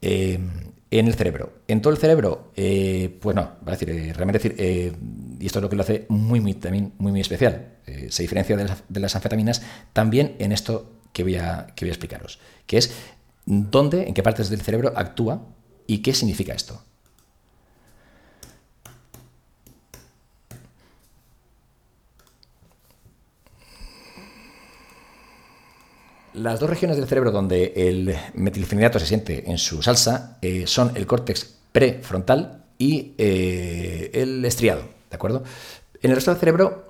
eh, 0.06 0.38
en 0.90 1.06
el 1.06 1.14
cerebro. 1.14 1.50
En 1.66 1.80
todo 1.80 1.90
el 1.92 1.98
cerebro, 1.98 2.52
eh, 2.56 3.18
pues 3.22 3.34
no, 3.34 3.42
va 3.66 3.68
a 3.68 3.70
decir, 3.70 3.88
eh, 3.88 4.12
realmente 4.12 4.38
decir, 4.38 4.94
y 5.40 5.46
esto 5.46 5.58
es 5.58 5.62
lo 5.62 5.70
que 5.70 5.76
lo 5.76 5.82
hace 5.82 6.04
muy, 6.10 6.40
muy, 6.40 6.52
también 6.52 6.92
muy, 6.98 7.10
muy 7.10 7.22
especial. 7.22 7.78
se 8.10 8.22
diferencia 8.22 8.54
de 8.54 9.00
las, 9.00 9.16
anfetaminas 9.16 9.62
también 9.94 10.36
en 10.38 10.52
esto 10.52 11.00
que 11.14 11.22
voy, 11.22 11.36
a, 11.36 11.68
que 11.74 11.86
voy 11.86 11.88
a 11.88 11.94
explicaros, 11.94 12.38
que 12.66 12.76
es 12.76 12.92
dónde, 13.46 14.06
en 14.06 14.12
qué 14.12 14.22
partes 14.22 14.50
del 14.50 14.60
cerebro 14.60 14.92
actúa 14.94 15.46
y 15.86 15.98
qué 15.98 16.12
significa 16.12 16.52
esto. 16.52 16.82
Las 26.34 26.58
dos 26.58 26.68
regiones 26.68 26.96
del 26.96 27.06
cerebro 27.06 27.30
donde 27.30 27.72
el 27.76 28.16
metilfenidato 28.34 28.98
se 28.98 29.06
siente 29.06 29.48
en 29.48 29.56
su 29.56 29.82
salsa 29.82 30.38
eh, 30.42 30.66
son 30.66 30.90
el 30.96 31.06
córtex 31.06 31.54
prefrontal 31.70 32.64
y 32.76 33.12
eh, 33.18 34.10
el 34.12 34.44
estriado, 34.44 34.82
¿de 35.10 35.14
acuerdo? 35.14 35.44
En 36.02 36.10
el 36.10 36.16
resto 36.16 36.32
del 36.32 36.40
cerebro 36.40 36.88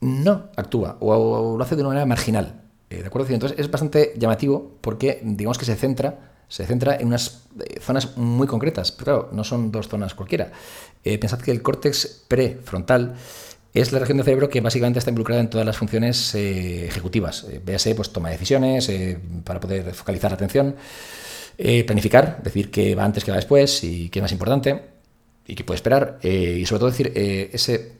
no 0.00 0.50
actúa 0.54 0.98
o, 1.00 1.56
lo 1.58 1.64
hace 1.64 1.74
de 1.74 1.82
una 1.82 1.88
manera 1.88 2.06
marginal, 2.06 2.62
eh, 2.88 3.00
¿de 3.00 3.06
acuerdo? 3.06 3.34
Entonces 3.34 3.58
es 3.58 3.68
bastante 3.68 4.14
llamativo 4.16 4.76
porque 4.80 5.20
digamos 5.24 5.58
que 5.58 5.64
se 5.64 5.74
centra 5.74 6.32
se 6.48 6.64
centra 6.64 6.94
en 6.94 7.08
unas 7.08 7.42
zonas 7.80 8.16
muy 8.16 8.46
concretas, 8.46 8.92
pero 8.92 9.04
claro, 9.04 9.28
no 9.32 9.42
son 9.42 9.72
dos 9.72 9.88
zonas 9.88 10.14
cualquiera. 10.14 10.52
pensad 11.02 11.40
que 11.40 11.50
el 11.50 11.60
córtex 11.60 12.22
prefrontal 12.28 13.16
es 13.74 13.92
la 13.92 13.98
región 13.98 14.16
del 14.16 14.24
cerebro 14.24 14.48
que 14.48 14.60
básicamente 14.60 14.98
está 14.98 15.10
involucrada 15.10 15.40
en 15.40 15.50
todas 15.50 15.66
las 15.66 15.76
funciones 15.76 16.34
eh, 16.34 16.86
ejecutivas. 16.86 17.44
Eh, 17.50 17.60
véase, 17.64 17.94
pues 17.94 18.10
toma 18.10 18.30
decisiones 18.30 18.88
eh, 18.88 19.18
para 19.44 19.60
poder 19.60 19.92
focalizar 19.92 20.30
la 20.30 20.36
atención, 20.36 20.76
planificar, 21.86 22.42
decir 22.42 22.70
qué 22.70 22.94
va 22.94 23.04
antes, 23.04 23.24
qué 23.24 23.30
va 23.30 23.36
después 23.36 23.82
y 23.84 24.10
qué 24.10 24.18
es 24.18 24.22
más 24.22 24.32
importante. 24.32 24.96
y 25.48 25.54
que 25.54 25.62
puede 25.62 25.76
esperar, 25.76 26.18
y 26.22 26.66
sobre 26.66 26.80
todo 26.80 26.90
decir, 26.90 27.12
ese 27.14 27.92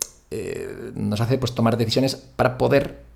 nos 0.94 1.20
hace 1.20 1.38
pues 1.38 1.54
tomar 1.54 1.76
decisiones 1.76 2.16
para 2.16 2.58
poder 2.58 3.06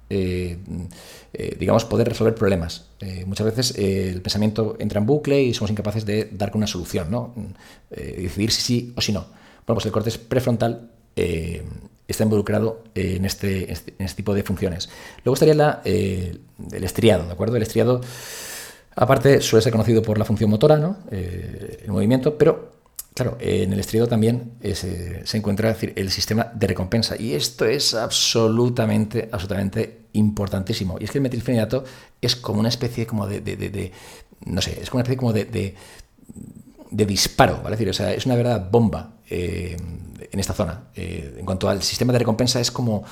digamos, 1.58 1.84
poder 1.84 2.08
resolver 2.08 2.34
problemas. 2.36 2.90
muchas 3.26 3.46
veces 3.46 3.76
el 3.76 4.22
pensamiento 4.22 4.76
entra 4.78 5.00
en 5.00 5.06
bucle 5.06 5.42
y 5.42 5.52
somos 5.52 5.72
incapaces 5.72 6.06
de 6.06 6.30
dar 6.32 6.52
con 6.52 6.60
una 6.60 6.68
solución, 6.68 7.10
¿no? 7.10 7.34
decidir 7.90 8.52
si 8.52 8.62
sí 8.62 8.92
o 8.96 9.00
si 9.00 9.12
no. 9.12 9.26
Bueno, 9.66 9.74
pues 9.74 9.86
el 9.86 9.92
corte 9.92 10.10
prefrontal 10.16 10.90
está 12.12 12.24
involucrado 12.24 12.84
en 12.94 13.24
este, 13.24 13.72
este, 13.72 13.94
en 13.98 14.06
este, 14.06 14.16
tipo 14.16 14.34
de 14.34 14.42
funciones. 14.42 14.88
Luego 15.24 15.34
estaría 15.34 15.54
la, 15.54 15.80
el 15.84 16.40
estriado, 16.84 17.26
¿de 17.26 17.32
acuerdo? 17.32 17.56
El 17.56 17.62
estriado 17.62 18.00
Aparte, 18.96 19.40
suele 19.40 19.62
ser 19.62 19.72
conocido 19.72 20.02
por 20.02 20.18
la 20.18 20.24
función 20.24 20.50
motora, 20.50 20.76
¿no? 20.76 20.98
Eh, 21.10 21.84
el 21.84 21.90
movimiento, 21.92 22.36
pero 22.36 22.72
claro, 23.14 23.36
en 23.40 23.72
el 23.72 23.80
estriado 23.80 24.08
también 24.08 24.52
eh, 24.60 24.74
se, 24.74 25.36
encuentra 25.36 25.76
el 25.96 26.10
sistema 26.10 26.50
de 26.54 26.66
recompensa. 26.66 27.16
Y 27.18 27.34
esto 27.34 27.64
es 27.64 27.94
absolutamente, 27.94 29.28
absolutamente 29.32 30.00
importantísimo. 30.12 30.98
Y 31.00 31.04
es 31.04 31.10
que 31.12 31.18
el 31.18 31.22
metilfenidato 31.22 31.84
es 32.20 32.36
como 32.36 32.60
una 32.60 32.68
especie 32.68 33.06
como 33.06 33.26
de, 33.26 33.92
no 34.44 34.60
sé, 34.60 34.78
es 34.82 34.90
como 34.90 34.98
una 34.98 35.04
especie 35.04 35.16
como 35.16 35.32
de, 35.32 35.74
disparo, 36.90 37.60
¿vale? 37.62 37.76
decir, 37.76 37.88
o 37.88 37.92
sea, 37.92 38.12
es 38.12 38.26
una 38.26 38.34
verdadera 38.34 38.68
bomba 38.70 39.14
eh, 39.28 39.76
en 40.30 40.40
esta 40.40 40.52
zona. 40.52 40.84
en 40.94 41.44
cuanto 41.44 41.68
al 41.68 41.82
sistema 41.82 42.12
de 42.12 42.20
recompensa, 42.20 42.60
es 42.60 42.70
como, 42.70 43.04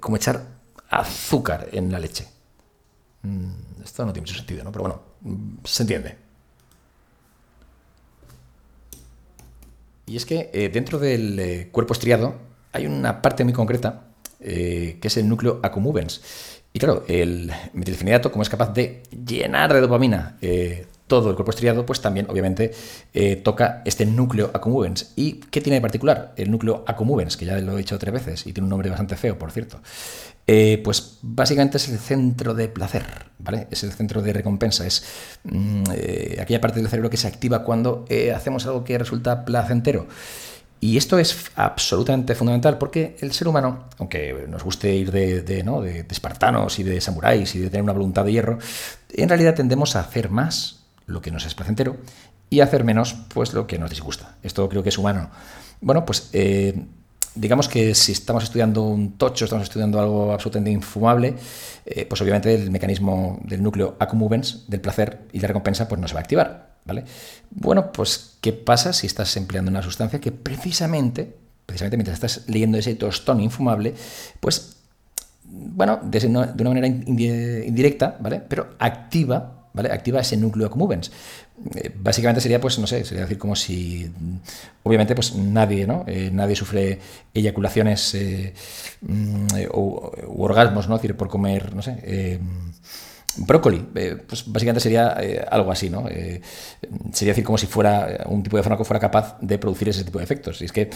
como 0.00 0.16
echar 0.16 0.60
azúcar 0.90 1.68
en 1.72 1.92
la 1.92 1.98
leche. 1.98 2.26
Mm, 3.22 3.82
esto 3.84 4.04
no 4.04 4.12
tiene 4.12 4.26
mucho 4.26 4.36
sentido, 4.36 4.64
¿no? 4.64 4.72
Pero 4.72 4.82
bueno, 4.82 5.02
se 5.64 5.82
entiende. 5.82 6.16
Y 10.06 10.16
es 10.16 10.26
que 10.26 10.50
eh, 10.52 10.68
dentro 10.68 10.98
del 10.98 11.38
eh, 11.38 11.68
cuerpo 11.70 11.92
estriado 11.92 12.34
hay 12.72 12.86
una 12.86 13.22
parte 13.22 13.44
muy 13.44 13.52
concreta 13.52 14.08
eh, 14.40 14.98
que 15.00 15.08
es 15.08 15.16
el 15.16 15.28
núcleo 15.28 15.60
accumbens. 15.62 16.22
Y 16.72 16.78
claro, 16.78 17.04
el 17.08 17.52
metilfenidato, 17.72 18.30
como 18.32 18.42
es 18.42 18.48
capaz 18.48 18.72
de 18.72 19.02
llenar 19.24 19.72
de 19.72 19.80
dopamina 19.80 20.36
todo 21.10 21.28
el 21.28 21.36
cuerpo 21.36 21.50
estriado, 21.50 21.84
pues 21.84 22.00
también 22.00 22.26
obviamente 22.30 22.72
toca 23.42 23.82
este 23.84 24.06
núcleo 24.06 24.50
accumbens. 24.54 25.12
¿Y 25.16 25.40
qué 25.50 25.60
tiene 25.60 25.74
de 25.74 25.82
particular 25.82 26.32
el 26.36 26.50
núcleo 26.50 26.84
accumbens? 26.86 27.36
Que 27.36 27.44
ya 27.44 27.58
lo 27.58 27.74
he 27.74 27.78
dicho 27.78 27.98
tres 27.98 28.14
veces 28.14 28.46
y 28.46 28.54
tiene 28.54 28.64
un 28.64 28.70
nombre 28.70 28.88
bastante 28.88 29.16
feo, 29.16 29.36
por 29.36 29.50
cierto. 29.50 29.80
Eh, 30.52 30.80
pues 30.82 31.18
básicamente 31.22 31.76
es 31.76 31.88
el 31.88 31.98
centro 32.00 32.54
de 32.54 32.66
placer, 32.66 33.04
¿vale? 33.38 33.68
Es 33.70 33.84
el 33.84 33.92
centro 33.92 34.20
de 34.20 34.32
recompensa, 34.32 34.84
es 34.84 35.04
mm, 35.44 35.84
eh, 35.94 36.38
aquella 36.40 36.60
parte 36.60 36.80
del 36.80 36.88
cerebro 36.88 37.08
que 37.08 37.16
se 37.16 37.28
activa 37.28 37.62
cuando 37.62 38.04
eh, 38.08 38.32
hacemos 38.32 38.66
algo 38.66 38.82
que 38.82 38.98
resulta 38.98 39.44
placentero. 39.44 40.08
Y 40.80 40.96
esto 40.96 41.20
es 41.20 41.52
absolutamente 41.54 42.34
fundamental 42.34 42.78
porque 42.78 43.16
el 43.20 43.30
ser 43.30 43.46
humano, 43.46 43.84
aunque 43.98 44.46
nos 44.48 44.64
guste 44.64 44.92
ir 44.92 45.12
de, 45.12 45.62
¿no? 45.62 45.82
de, 45.82 46.04
espartanos 46.10 46.80
y 46.80 46.82
de 46.82 47.00
samuráis 47.00 47.54
y 47.54 47.60
de 47.60 47.70
tener 47.70 47.84
una 47.84 47.92
voluntad 47.92 48.24
de 48.24 48.32
hierro, 48.32 48.58
en 49.10 49.28
realidad 49.28 49.54
tendemos 49.54 49.94
a 49.94 50.00
hacer 50.00 50.30
más 50.30 50.79
lo 51.10 51.20
que 51.20 51.30
nos 51.30 51.44
es 51.44 51.54
placentero 51.54 51.96
y 52.48 52.60
hacer 52.60 52.84
menos 52.84 53.14
pues 53.32 53.52
lo 53.52 53.66
que 53.66 53.78
nos 53.78 53.90
disgusta. 53.90 54.36
Esto 54.42 54.68
creo 54.68 54.82
que 54.82 54.88
es 54.88 54.98
humano. 54.98 55.30
Bueno, 55.80 56.04
pues 56.04 56.30
digamos 57.34 57.68
que 57.68 57.94
si 57.94 58.12
estamos 58.12 58.44
estudiando 58.44 58.82
un 58.82 59.12
tocho, 59.12 59.44
estamos 59.44 59.64
estudiando 59.64 60.00
algo 60.00 60.32
absolutamente 60.32 60.70
infumable, 60.70 61.34
eh, 61.86 62.06
pues 62.06 62.20
obviamente 62.20 62.54
el 62.54 62.70
mecanismo 62.70 63.40
del 63.44 63.62
núcleo 63.62 63.96
accumbens, 63.98 64.64
del 64.68 64.80
placer 64.80 65.22
y 65.32 65.40
la 65.40 65.48
recompensa, 65.48 65.88
pues 65.88 66.00
no 66.00 66.08
se 66.08 66.14
va 66.14 66.20
a 66.20 66.22
activar. 66.22 66.70
¿vale? 66.84 67.04
Bueno, 67.50 67.92
pues 67.92 68.36
¿qué 68.40 68.52
pasa 68.52 68.92
si 68.92 69.06
estás 69.06 69.36
empleando 69.36 69.70
una 69.70 69.82
sustancia 69.82 70.20
que 70.20 70.32
precisamente, 70.32 71.36
precisamente 71.66 71.96
mientras 71.96 72.14
estás 72.14 72.48
leyendo 72.48 72.78
ese 72.78 72.94
tostón 72.94 73.40
infumable, 73.40 73.94
pues, 74.40 74.76
bueno, 75.44 76.00
de, 76.02 76.26
una 76.26 76.54
manera 76.56 76.86
indirecta, 76.86 78.16
¿vale? 78.20 78.40
Pero 78.40 78.74
activa 78.78 79.59
¿vale? 79.72 79.92
Activa 79.92 80.20
ese 80.20 80.36
núcleo 80.36 80.66
accumbens. 80.66 81.10
Eh, 81.74 81.90
básicamente 81.94 82.40
sería, 82.40 82.60
pues, 82.60 82.78
no 82.78 82.86
sé, 82.86 83.04
sería 83.04 83.22
decir 83.22 83.38
como 83.38 83.54
si, 83.54 84.10
obviamente, 84.82 85.14
pues 85.14 85.34
nadie, 85.34 85.86
¿no? 85.86 86.04
Eh, 86.06 86.30
nadie 86.32 86.56
sufre 86.56 86.98
eyaculaciones 87.34 88.14
eh, 88.14 88.54
mm, 89.02 89.46
o, 89.72 90.12
orgasmos, 90.38 90.88
¿no? 90.88 90.96
decir, 90.96 91.16
por 91.16 91.28
comer, 91.28 91.74
no 91.74 91.82
sé, 91.82 92.40
brócoli. 93.36 93.78
pues 94.26 94.44
básicamente 94.50 94.80
sería 94.80 95.16
algo 95.50 95.70
así, 95.70 95.88
¿no? 95.88 96.06
sería 97.12 97.32
decir 97.32 97.44
como 97.44 97.58
si 97.58 97.66
fuera 97.66 98.24
un 98.26 98.42
tipo 98.42 98.56
de 98.56 98.62
fármaco 98.62 98.84
fuera 98.84 98.98
capaz 98.98 99.38
de 99.40 99.56
producir 99.56 99.88
ese 99.88 100.02
tipo 100.04 100.18
de 100.18 100.24
efectos. 100.24 100.60
Y 100.62 100.64
es 100.64 100.72
que 100.72 100.90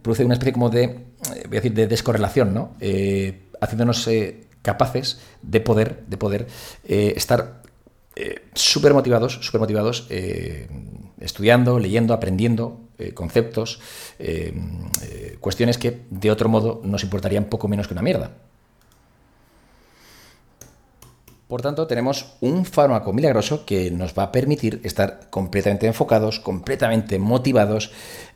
produce 0.00 0.24
una 0.24 0.34
especie 0.34 0.52
como 0.52 0.70
de, 0.70 0.86
voy 0.86 1.56
a 1.56 1.60
decir, 1.60 1.74
de 1.74 1.86
descorrelación, 1.86 2.54
¿no? 2.54 2.76
haciéndonos 3.60 4.08
capaces 4.62 5.18
de 5.42 5.60
poder, 5.60 6.04
de 6.06 6.16
poder 6.16 6.46
estar 6.84 7.59
eh, 8.16 8.42
súper 8.54 8.92
motivados, 8.92 9.38
super 9.40 9.60
motivados 9.60 10.06
eh, 10.10 10.68
estudiando, 11.20 11.78
leyendo, 11.78 12.12
aprendiendo 12.12 12.80
eh, 12.98 13.12
conceptos, 13.14 13.80
cuestiones 15.40 15.78
que 15.78 16.02
de 16.10 16.30
otro 16.30 16.48
modo 16.48 16.80
nos 16.84 17.02
importarían 17.04 17.44
poco 17.44 17.68
menos 17.68 17.86
que 17.86 17.94
una 17.94 18.02
mierda. 18.02 18.32
Por 21.50 21.62
tanto, 21.62 21.88
tenemos 21.88 22.36
un 22.42 22.64
fármaco 22.64 23.12
milagroso 23.12 23.66
que 23.66 23.90
nos 23.90 24.14
va 24.16 24.22
a 24.22 24.30
permitir 24.30 24.80
estar 24.84 25.28
completamente 25.30 25.88
enfocados, 25.88 26.38
completamente 26.38 27.18
motivados, 27.18 27.90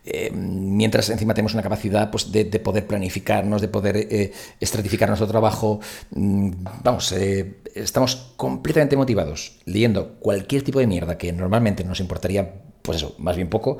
eh, 0.04 0.32
mientras 0.32 1.10
encima 1.10 1.32
tenemos 1.32 1.54
una 1.54 1.62
capacidad 1.62 2.10
pues, 2.10 2.32
de, 2.32 2.44
poder 2.58 2.88
planificarnos, 2.88 3.60
de 3.62 3.68
poder 3.68 3.96
eh, 3.96 4.32
estratificar 4.58 5.08
nuestro 5.08 5.28
trabajo. 5.28 5.78
Mm, 6.10 6.50
vamos, 6.82 7.12
eh, 7.12 7.60
estamos 7.76 8.32
completamente 8.36 8.96
motivados 8.96 9.60
leyendo 9.64 10.16
cualquier 10.18 10.62
tipo 10.64 10.80
de 10.80 10.88
mierda 10.88 11.16
que 11.16 11.32
normalmente 11.32 11.84
nos 11.84 12.00
importaría 12.00 12.62
pues 12.84 12.98
eso, 12.98 13.14
más 13.18 13.34
bien 13.34 13.48
poco, 13.48 13.78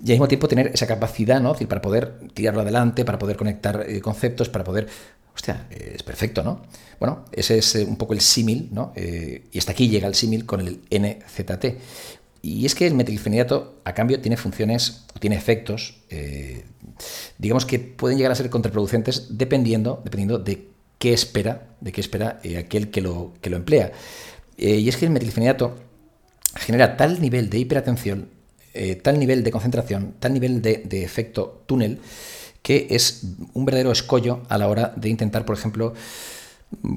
y 0.00 0.06
al 0.06 0.14
mismo 0.14 0.28
tiempo 0.28 0.48
tener 0.48 0.68
esa 0.68 0.86
capacidad, 0.86 1.40
¿no? 1.40 1.54
para 1.54 1.82
poder 1.82 2.20
tirarlo 2.32 2.62
adelante, 2.62 3.04
para 3.04 3.18
poder 3.18 3.36
conectar 3.36 3.86
conceptos, 4.00 4.48
para 4.48 4.64
poder 4.64 4.88
Hostia, 5.36 5.66
es 5.68 6.02
perfecto, 6.02 6.42
¿no? 6.42 6.62
Bueno, 6.98 7.26
ese 7.30 7.58
es 7.58 7.76
eh, 7.76 7.84
un 7.84 7.96
poco 7.96 8.14
el 8.14 8.22
símil, 8.22 8.70
¿no? 8.72 8.92
Eh, 8.96 9.44
y 9.52 9.58
hasta 9.58 9.72
aquí 9.72 9.88
llega 9.88 10.08
el 10.08 10.14
símil 10.14 10.46
con 10.46 10.60
el 10.60 10.80
NZT. 10.90 11.76
Y 12.40 12.64
es 12.64 12.74
que 12.74 12.86
el 12.86 12.94
metilfenidato, 12.94 13.80
a 13.84 13.92
cambio, 13.92 14.18
tiene 14.20 14.38
funciones, 14.38 15.04
tiene 15.20 15.36
efectos, 15.36 15.98
eh, 16.08 16.64
digamos 17.36 17.66
que 17.66 17.78
pueden 17.78 18.16
llegar 18.16 18.32
a 18.32 18.34
ser 18.34 18.48
contraproducentes 18.48 19.36
dependiendo, 19.36 20.00
dependiendo 20.02 20.38
de 20.38 20.68
qué 20.98 21.12
espera, 21.12 21.76
de 21.82 21.92
qué 21.92 22.00
espera 22.00 22.40
aquel 22.58 22.90
que 22.90 23.02
lo, 23.02 23.34
que 23.42 23.50
lo 23.50 23.56
emplea. 23.58 23.92
y 24.56 24.88
es 24.88 24.96
que 24.96 25.04
el 25.04 25.10
metilfenidato 25.10 25.76
genera 26.54 26.96
tal 26.96 27.20
nivel 27.20 27.50
de 27.50 27.58
hiperatención, 27.58 28.30
tal 29.02 29.18
nivel 29.18 29.42
de 29.42 29.50
concentración, 29.50 30.14
tal 30.18 30.32
nivel 30.34 30.62
de, 30.62 30.82
de 30.84 31.04
efecto 31.04 31.62
túnel, 31.66 31.98
que 32.62 32.88
es 32.90 33.22
un 33.54 33.64
verdadero 33.64 33.92
escollo 33.92 34.42
a 34.48 34.58
la 34.58 34.68
hora 34.68 34.92
de 34.96 35.08
intentar, 35.08 35.44
por 35.44 35.56
ejemplo, 35.56 35.94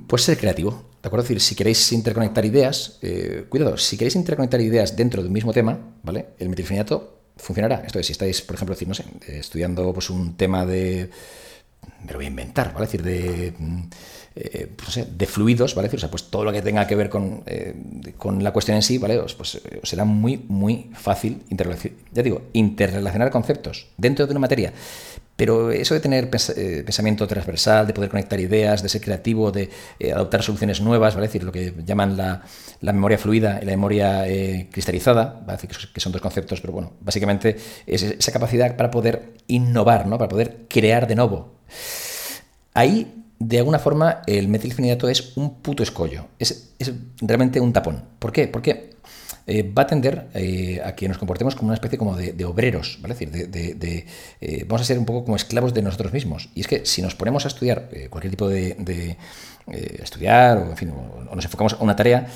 pues 0.07 0.24
ser 0.24 0.38
creativo. 0.38 0.89
¿De 1.01 1.07
acuerdo? 1.07 1.24
Es 1.24 1.29
decir, 1.29 1.41
si 1.41 1.55
queréis 1.55 1.91
interconectar 1.91 2.43
ideas, 2.43 2.98
eh, 3.01 3.45
cuidado, 3.48 3.77
si 3.77 3.95
queréis 3.95 4.15
interconectar 4.15 4.59
ideas 4.59 4.95
dentro 4.98 5.21
de 5.21 5.27
un 5.27 5.33
mismo 5.33 5.53
tema, 5.53 5.79
¿vale? 6.03 6.29
El 6.39 6.50
metilfenidato 6.50 7.19
funcionará. 7.38 7.83
Esto 7.86 8.00
es, 8.00 8.07
si 8.07 8.12
estáis, 8.12 8.41
por 8.41 8.55
ejemplo, 8.55 8.75
decir, 8.75 8.88
no 8.88 8.93
sé, 8.93 9.05
estudiando 9.27 9.93
pues, 9.93 10.09
un 10.09 10.36
tema 10.36 10.65
de. 10.65 11.09
Me 12.03 12.12
lo 12.12 12.17
voy 12.17 12.25
a 12.25 12.29
inventar, 12.29 12.74
¿vale? 12.74 12.86
Decir, 12.86 13.03
de. 13.03 13.53
Eh, 14.36 14.75
no 14.81 14.89
sé, 14.89 15.05
de 15.05 15.25
fluidos, 15.25 15.75
¿vale? 15.75 15.89
O 15.93 15.98
sea, 15.98 16.09
pues 16.09 16.29
todo 16.29 16.45
lo 16.45 16.51
que 16.51 16.62
tenga 16.62 16.88
que 16.88 16.95
ver 16.95 17.09
con, 17.09 17.43
eh, 17.45 17.75
con 18.17 18.41
la 18.43 18.51
cuestión 18.51 18.75
en 18.75 18.83
sí, 18.83 18.98
¿vale? 18.98 19.19
Pues, 19.19 19.33
pues 19.33 19.62
será 19.83 20.05
muy, 20.05 20.45
muy 20.48 20.91
fácil 20.93 21.43
ya 22.12 22.24
digo, 22.24 22.43
interrelacionar 22.53 23.31
conceptos 23.31 23.88
dentro 23.98 24.25
de 24.25 24.31
una 24.31 24.39
materia 24.39 24.71
pero 25.39 25.71
eso 25.71 25.93
de 25.93 26.01
tener 26.01 26.29
eh, 26.57 26.83
pensamiento 26.86 27.25
transversal, 27.25 27.88
de 27.88 27.93
poder 27.93 28.09
conectar 28.09 28.38
ideas, 28.41 28.83
de 28.83 28.89
ser 28.89 29.00
creativo, 29.00 29.53
de 29.53 29.69
eh, 29.98 30.12
adoptar 30.12 30.43
soluciones 30.43 30.81
nuevas, 30.81 31.15
¿vale? 31.15 31.27
decir, 31.27 31.45
lo 31.45 31.53
que 31.53 31.74
llaman 31.86 32.17
la, 32.17 32.43
memoria 32.81 33.17
fluida 33.17 33.57
y 33.62 33.65
la 33.65 33.71
memoria 33.71 34.27
eh, 34.27 34.67
cristalizada, 34.69 35.41
¿vale? 35.48 35.57
que 35.93 36.01
son 36.01 36.12
dos 36.12 36.21
conceptos, 36.21 36.59
pero 36.59 36.74
bueno, 36.74 36.91
básicamente 37.00 37.55
es 37.88 38.03
esa 38.03 38.33
capacidad 38.33 38.75
para 38.75 38.91
poder 38.91 39.36
innovar, 39.48 40.07
¿no? 40.07 40.17
para 40.17 40.27
poder 40.27 40.65
crear 40.67 41.07
de 41.07 41.15
nuevo. 41.15 41.58
Ahí, 42.73 43.23
de 43.39 43.57
alguna 43.57 43.79
forma, 43.79 44.21
el 44.27 44.47
metilfenidato 44.47 45.09
es 45.09 45.38
un 45.38 45.61
puto 45.61 45.83
escollo, 45.83 46.27
es, 46.39 46.71
es 46.79 46.91
realmente 47.21 47.59
un 47.59 47.73
tapón. 47.73 48.03
¿Por 48.19 48.31
qué? 48.31 48.47
Porque 48.47 48.89
eh, 49.51 49.63
va 49.63 49.81
a 49.81 49.88
tender 49.88 50.27
eh, 50.35 50.79
a 50.85 50.93
que 50.93 51.07
nos 51.07 51.17
comportemos 51.17 51.55
como 51.55 51.69
una 51.69 51.73
especie 51.73 51.97
como 51.97 52.15
de, 52.15 52.45
obreros, 52.45 52.99
¿vale? 53.01 53.13
Es 53.13 53.19
decir, 53.19 53.49
de, 53.49 54.05
eh, 54.41 54.63
vamos 54.67 54.81
a 54.81 54.85
ser 54.85 54.99
un 54.99 55.05
poco 55.05 55.23
como 55.23 55.35
esclavos 55.35 55.73
de 55.73 55.81
nosotros 55.81 56.13
mismos. 56.13 56.49
Y 56.53 56.61
es 56.61 56.67
que 56.67 56.85
si 56.85 57.01
nos 57.01 57.15
ponemos 57.15 57.45
a 57.45 57.47
estudiar 57.47 57.89
cualquier 58.11 58.29
tipo 58.29 58.47
de, 58.47 59.17
estudiar, 60.03 60.59
o 60.59 60.69
en 60.69 60.77
fin, 60.77 60.91
o, 60.91 61.35
nos 61.35 61.43
enfocamos 61.43 61.73
a 61.73 61.77
una 61.77 61.95
tarea, 61.95 62.27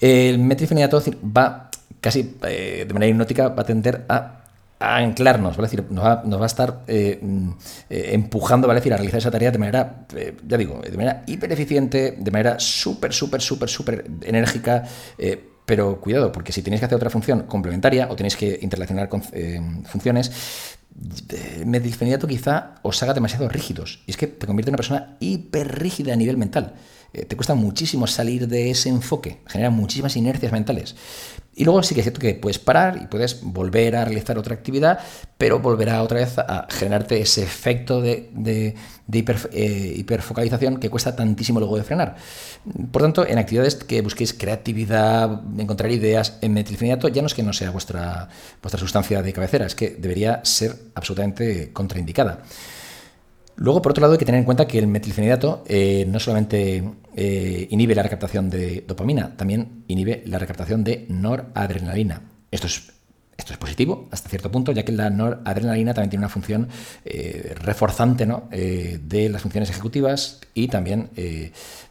el 0.00 0.40
metrifenidato 0.40 1.00
va 1.24 1.70
casi 2.00 2.36
de 2.42 2.88
manera 2.92 3.10
hipnótica 3.10 3.48
va 3.50 3.62
a 3.62 3.66
tender 3.66 4.04
a 4.08 4.43
a 4.78 4.96
anclarnos, 4.96 5.56
¿vale? 5.56 5.68
decir, 5.68 5.84
nos, 5.90 6.04
va, 6.04 6.42
a 6.42 6.46
estar 6.46 6.84
eh, 6.86 7.18
mm, 7.20 7.50
eh, 7.90 8.10
empujando, 8.12 8.66
¿vale? 8.66 8.80
decir, 8.80 8.92
a 8.92 8.96
realizar 8.96 9.18
esa 9.18 9.30
tarea 9.30 9.50
de 9.50 9.58
manera, 9.58 10.06
eh, 10.14 10.36
ya 10.46 10.56
digo, 10.56 10.80
de 10.80 10.96
manera 10.96 11.22
hiper 11.26 11.52
eficiente, 11.52 12.16
de 12.18 12.30
manera 12.30 12.58
súper, 12.58 13.12
súper, 13.12 13.40
súper, 13.40 13.68
súper 13.68 14.04
enérgica. 14.22 14.84
pero 15.66 15.98
cuidado, 15.98 16.30
porque 16.30 16.52
si 16.52 16.60
tenéis 16.60 16.80
que 16.80 16.86
hacer 16.86 16.96
otra 16.96 17.08
función 17.08 17.44
complementaria 17.44 18.08
o 18.10 18.16
tenéis 18.16 18.36
que 18.36 18.58
interrelacionar 18.60 19.08
con 19.08 19.22
funciones, 19.84 20.30
metilfenidato 21.64 22.26
quizá 22.26 22.74
os 22.82 23.02
haga 23.02 23.14
demasiado 23.14 23.48
rígidos. 23.48 24.02
Y 24.06 24.10
es 24.10 24.18
que 24.18 24.26
te 24.26 24.46
convierte 24.46 24.68
en 24.68 24.74
una 24.74 24.76
persona 24.76 25.16
hiper 25.20 25.80
rígida 25.80 26.12
a 26.12 26.16
nivel 26.16 26.36
mental. 26.36 26.74
te 27.12 27.34
cuesta 27.34 27.54
muchísimo 27.54 28.06
salir 28.06 28.46
de 28.46 28.70
ese 28.70 28.90
enfoque, 28.90 29.40
genera 29.46 29.70
muchísimas 29.70 30.16
inercias 30.16 30.52
mentales. 30.52 30.96
Y 31.56 31.64
luego 31.64 31.82
sí 31.82 31.94
que 31.94 32.00
es 32.00 32.04
cierto 32.04 32.20
que 32.20 32.34
puedes 32.34 32.58
parar 32.58 32.98
y 33.02 33.06
puedes 33.06 33.42
volver 33.42 33.94
a 33.96 34.04
realizar 34.04 34.36
otra 34.38 34.54
actividad, 34.54 34.98
pero 35.38 35.60
volverá 35.60 36.02
otra 36.02 36.18
vez 36.18 36.38
a 36.38 36.66
generarte 36.68 37.20
ese 37.20 37.42
efecto 37.42 38.00
de, 38.00 38.30
eh, 39.12 39.94
hiperfocalización 39.96 40.78
que 40.78 40.90
cuesta 40.90 41.14
tantísimo 41.14 41.60
luego 41.60 41.76
de 41.76 41.84
frenar. 41.84 42.16
Por 42.90 43.02
tanto, 43.02 43.26
en 43.26 43.38
actividades 43.38 43.76
que 43.76 44.00
busquéis 44.02 44.34
creatividad, 44.34 45.42
encontrar 45.58 45.92
ideas, 45.92 46.38
en 46.40 46.54
metilfenidato 46.54 47.08
ya 47.08 47.22
no 47.22 47.26
es 47.26 47.34
que 47.34 47.42
no 47.42 47.52
sea 47.52 47.70
vuestra, 47.70 48.28
vuestra 48.60 48.80
sustancia 48.80 49.22
de 49.22 49.32
cabecera, 49.32 49.66
es 49.66 49.74
que 49.74 49.90
debería 49.90 50.40
ser 50.44 50.74
absolutamente 50.94 51.72
contraindicada. 51.72 52.42
Luego, 53.56 53.82
por 53.82 53.92
otro 53.92 54.02
lado, 54.02 54.14
hay 54.14 54.18
que 54.18 54.24
tener 54.24 54.40
en 54.40 54.44
cuenta 54.44 54.66
que 54.66 54.78
el 54.78 54.86
metilfenidato 54.86 55.62
eh, 55.66 56.04
no 56.08 56.18
solamente 56.18 56.82
eh, 57.14 57.68
inhibe 57.70 57.94
la 57.94 58.02
recaptación 58.02 58.50
de 58.50 58.84
dopamina, 58.86 59.36
también 59.36 59.84
inhibe 59.86 60.22
la 60.26 60.38
recaptación 60.38 60.82
de 60.82 61.06
noradrenalina. 61.08 62.22
Esto 62.50 62.66
es, 62.66 62.90
positivo 63.58 64.08
hasta 64.10 64.28
cierto 64.28 64.50
punto, 64.50 64.72
ya 64.72 64.84
que 64.84 64.92
la 64.92 65.10
noradrenalina 65.10 65.92
también 65.92 66.10
tiene 66.10 66.24
una 66.24 66.28
función 66.28 66.68
eh, 67.04 67.54
reforzante 67.60 68.26
de 68.26 69.28
las 69.28 69.42
funciones 69.42 69.70
ejecutivas 69.70 70.40
y 70.54 70.68
también 70.68 71.10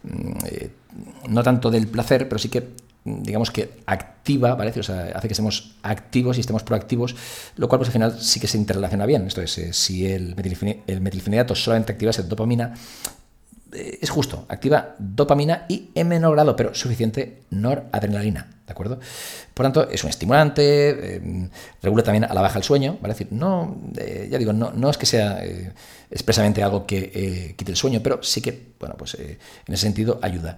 mm, 0.04 1.30
no 1.30 1.44
tanto 1.44 1.70
del 1.70 1.88
placer, 1.88 2.28
pero 2.28 2.40
sí 2.40 2.50
que 2.50 2.70
digamos 3.06 3.52
que 3.52 3.82
activa, 3.86 4.56
¿vale? 4.56 4.70
Hace 4.70 5.28
que 5.28 5.34
estemos 5.34 5.76
activos 5.84 6.38
y 6.38 6.42
estemos 6.42 6.64
proactivos, 6.64 7.16
lo 7.58 7.68
cual 7.68 7.80
pues 7.80 7.90
al 7.90 7.94
final 7.94 8.20
sí 8.20 8.40
que 8.40 8.48
se 8.48 8.58
interrelaciona 8.58 9.06
bien. 9.06 9.28
Esto 9.28 9.42
es, 9.42 9.58
eh, 9.58 9.74
si 9.74 10.08
el, 10.08 10.36
metilfenidato 10.36 11.56
solamente 11.56 11.92
activa 11.92 12.12
esa 12.12 12.24
dopamina, 12.24 12.74
eh, 13.74 14.00
es 14.02 14.10
justo, 14.10 14.46
activa 14.48 14.96
dopamina 14.98 15.66
y 15.68 15.90
en 15.94 16.08
menor 16.08 16.34
grado, 16.34 16.56
pero 16.56 16.74
suficiente 16.74 17.42
noradrenalina, 17.50 18.48
¿de 18.66 18.72
acuerdo? 18.72 19.00
Por 19.54 19.66
tanto, 19.66 19.90
es 19.90 20.02
un 20.06 20.10
estimulante, 20.10 21.16
eh, 21.18 21.50
regula 21.82 22.04
también 22.04 22.24
a 22.24 22.34
la 22.34 22.42
baja 22.42 22.58
el 22.58 22.64
sueño, 22.64 22.98
¿vale? 23.02 23.16
Decir, 23.16 23.28
no, 23.32 23.82
ya 23.94 24.38
digo, 24.38 24.54
no, 24.54 24.72
no, 24.72 24.90
es 24.90 24.98
que 24.98 25.06
sea 25.06 25.44
expresamente 26.10 26.64
algo 26.64 26.86
que 26.86 27.54
quite 27.58 27.72
el 27.72 27.78
sueño, 27.78 28.00
pero 28.02 28.24
sí 28.24 28.40
que, 28.40 28.74
bueno, 28.80 28.96
pues 28.98 29.16
en 29.16 29.38
ese 29.68 29.82
sentido 29.82 30.20
ayuda. 30.22 30.58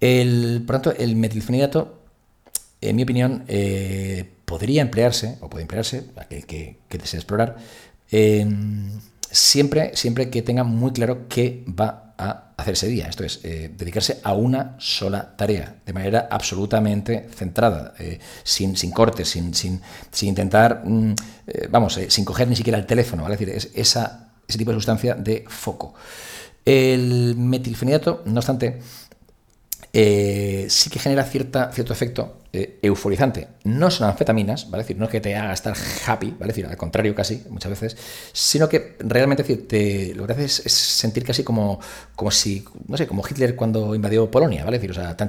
El, 0.00 0.62
por 0.66 0.76
tanto, 0.76 0.92
el 0.96 1.16
metilfenidato, 1.16 2.02
en 2.80 2.96
mi 2.96 3.02
opinión, 3.02 3.44
eh, 3.48 4.28
podría 4.44 4.82
emplearse, 4.82 5.38
o 5.40 5.48
puede 5.48 5.62
emplearse, 5.62 6.04
aquel 6.16 6.46
que, 6.46 6.78
desee 6.90 7.18
explorar, 7.18 7.56
em, 8.10 8.90
siempre, 9.30 9.96
siempre 9.96 10.30
que 10.30 10.42
tenga 10.42 10.64
muy 10.64 10.92
claro 10.92 11.26
qué 11.28 11.64
va 11.68 12.14
a 12.18 12.52
hacer 12.56 12.74
ese 12.74 12.88
día. 12.88 13.06
Esto 13.08 13.24
es, 13.24 13.40
eh, 13.42 13.70
dedicarse 13.76 14.20
a 14.22 14.34
una 14.34 14.76
sola 14.78 15.36
tarea, 15.36 15.76
de 15.84 15.92
manera 15.92 16.28
absolutamente 16.30 17.28
centrada, 17.34 17.94
eh, 17.98 18.18
sin, 18.44 18.76
sin, 18.76 18.90
cortes, 18.90 19.28
sin, 19.28 19.54
sin, 19.54 19.80
sin 20.10 20.28
intentar, 20.30 20.82
mm, 20.84 21.14
vamos, 21.70 21.98
sin 22.08 22.24
coger 22.24 22.48
ni 22.48 22.56
siquiera 22.56 22.78
el 22.78 22.86
teléfono, 22.86 23.24
Es 23.24 23.38
decir, 23.38 23.50
es 23.50 23.70
esa, 23.74 24.30
ese 24.46 24.58
tipo 24.58 24.70
de 24.70 24.76
sustancia 24.76 25.14
de 25.14 25.44
foco. 25.48 25.94
El 26.64 27.36
metilfenidato, 27.36 28.22
no 28.26 28.38
obstante, 28.38 28.80
eh, 29.98 30.66
sí 30.68 30.90
que 30.90 30.98
genera 30.98 31.24
cierta, 31.24 31.72
cierto 31.72 31.94
efecto 31.94 32.34
eh, 32.56 32.78
euforizante. 32.82 33.48
No 33.64 33.90
son 33.90 34.08
anfetaminas, 34.08 34.70
¿vale? 34.70 34.84
decir, 34.84 34.96
no 34.96 35.06
es 35.06 35.10
que 35.10 35.20
te 35.20 35.34
haga 35.34 35.52
estar 35.52 35.74
happy, 36.06 36.30
¿vale? 36.38 36.52
decir, 36.52 36.66
al 36.66 36.76
contrario 36.76 37.14
casi, 37.14 37.42
muchas 37.50 37.70
veces, 37.70 37.96
sino 38.32 38.68
que 38.68 38.96
realmente 39.00 39.42
decir, 39.42 39.66
te, 39.68 40.14
lo 40.14 40.26
que 40.26 40.32
hace 40.32 40.44
es, 40.44 40.72
sentir 40.72 41.24
casi 41.24 41.42
como, 41.42 41.80
como 42.14 42.30
si, 42.30 42.64
no 42.86 42.96
sé, 42.96 43.06
como 43.06 43.22
Hitler 43.28 43.56
cuando 43.56 43.94
invadió 43.94 44.30
Polonia, 44.30 44.64
¿vale? 44.64 44.78
decir, 44.78 44.90
o 44.90 44.94
sea, 44.94 45.16
tan, 45.16 45.28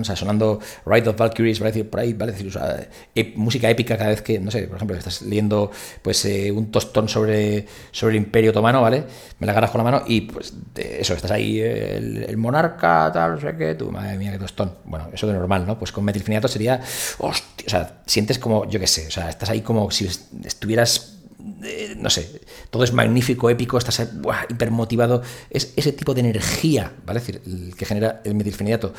o 0.00 0.04
sea, 0.04 0.16
sonando 0.16 0.60
Ride 0.86 1.08
of 1.08 1.16
Valkyries, 1.16 1.60
¿vale? 1.60 1.72
decir, 1.72 1.90
por 1.90 2.00
ahí, 2.00 2.12
¿vale? 2.12 2.32
decir, 2.32 2.48
o 2.48 2.52
sea, 2.52 2.88
música 3.36 3.68
épica 3.68 3.96
cada 3.96 4.10
vez 4.10 4.22
que, 4.22 4.38
no 4.38 4.50
sé, 4.50 4.66
por 4.66 4.76
ejemplo, 4.76 4.96
estás 4.96 5.22
leyendo 5.22 5.70
pues 6.02 6.24
eh, 6.24 6.50
un 6.52 6.70
tostón 6.70 7.08
sobre, 7.08 7.66
sobre 7.90 8.16
el 8.16 8.22
Imperio 8.22 8.50
Otomano, 8.50 8.82
¿vale? 8.82 9.04
Me 9.38 9.46
la 9.46 9.52
agarras 9.52 9.70
con 9.70 9.78
la 9.78 9.84
mano 9.84 10.02
y 10.06 10.22
pues 10.22 10.54
eso, 10.76 11.14
estás 11.14 11.30
ahí, 11.30 11.60
el, 11.60 12.36
monarca, 12.36 13.10
tal, 13.12 13.32
no 13.32 13.40
sé 13.40 13.56
qué, 13.56 13.74
tú, 13.74 13.90
madre 13.90 14.16
mía, 14.16 14.32
qué 14.32 14.38
tostón. 14.38 14.74
Bueno, 14.84 15.08
eso 15.12 15.26
de 15.26 15.32
normal, 15.32 15.66
¿no? 15.66 15.78
Pues 15.78 15.92
con 15.92 16.04
sería, 16.48 16.80
hostia, 17.18 17.66
o 17.66 17.70
sea, 17.70 18.02
sientes 18.06 18.38
como, 18.38 18.68
yo 18.68 18.80
qué 18.80 18.86
sé, 18.86 19.06
o 19.06 19.10
sea, 19.10 19.28
estás 19.28 19.50
ahí 19.50 19.60
como 19.60 19.90
si 19.90 20.08
estuvieras 20.44 21.20
eh, 21.62 21.94
no 21.98 22.10
sé, 22.10 22.40
todo 22.70 22.84
es 22.84 22.92
magnífico, 22.92 23.50
épico, 23.50 23.78
estás 23.78 24.08
hipermotivado. 24.48 25.22
Es 25.50 25.72
ese 25.76 25.92
tipo 25.92 26.14
de 26.14 26.20
energía, 26.20 26.92
¿vale? 27.04 27.20
Decir, 27.20 27.40
que 27.76 27.84
genera 27.84 28.20
el 28.24 28.34
metilfenidato. 28.34 28.92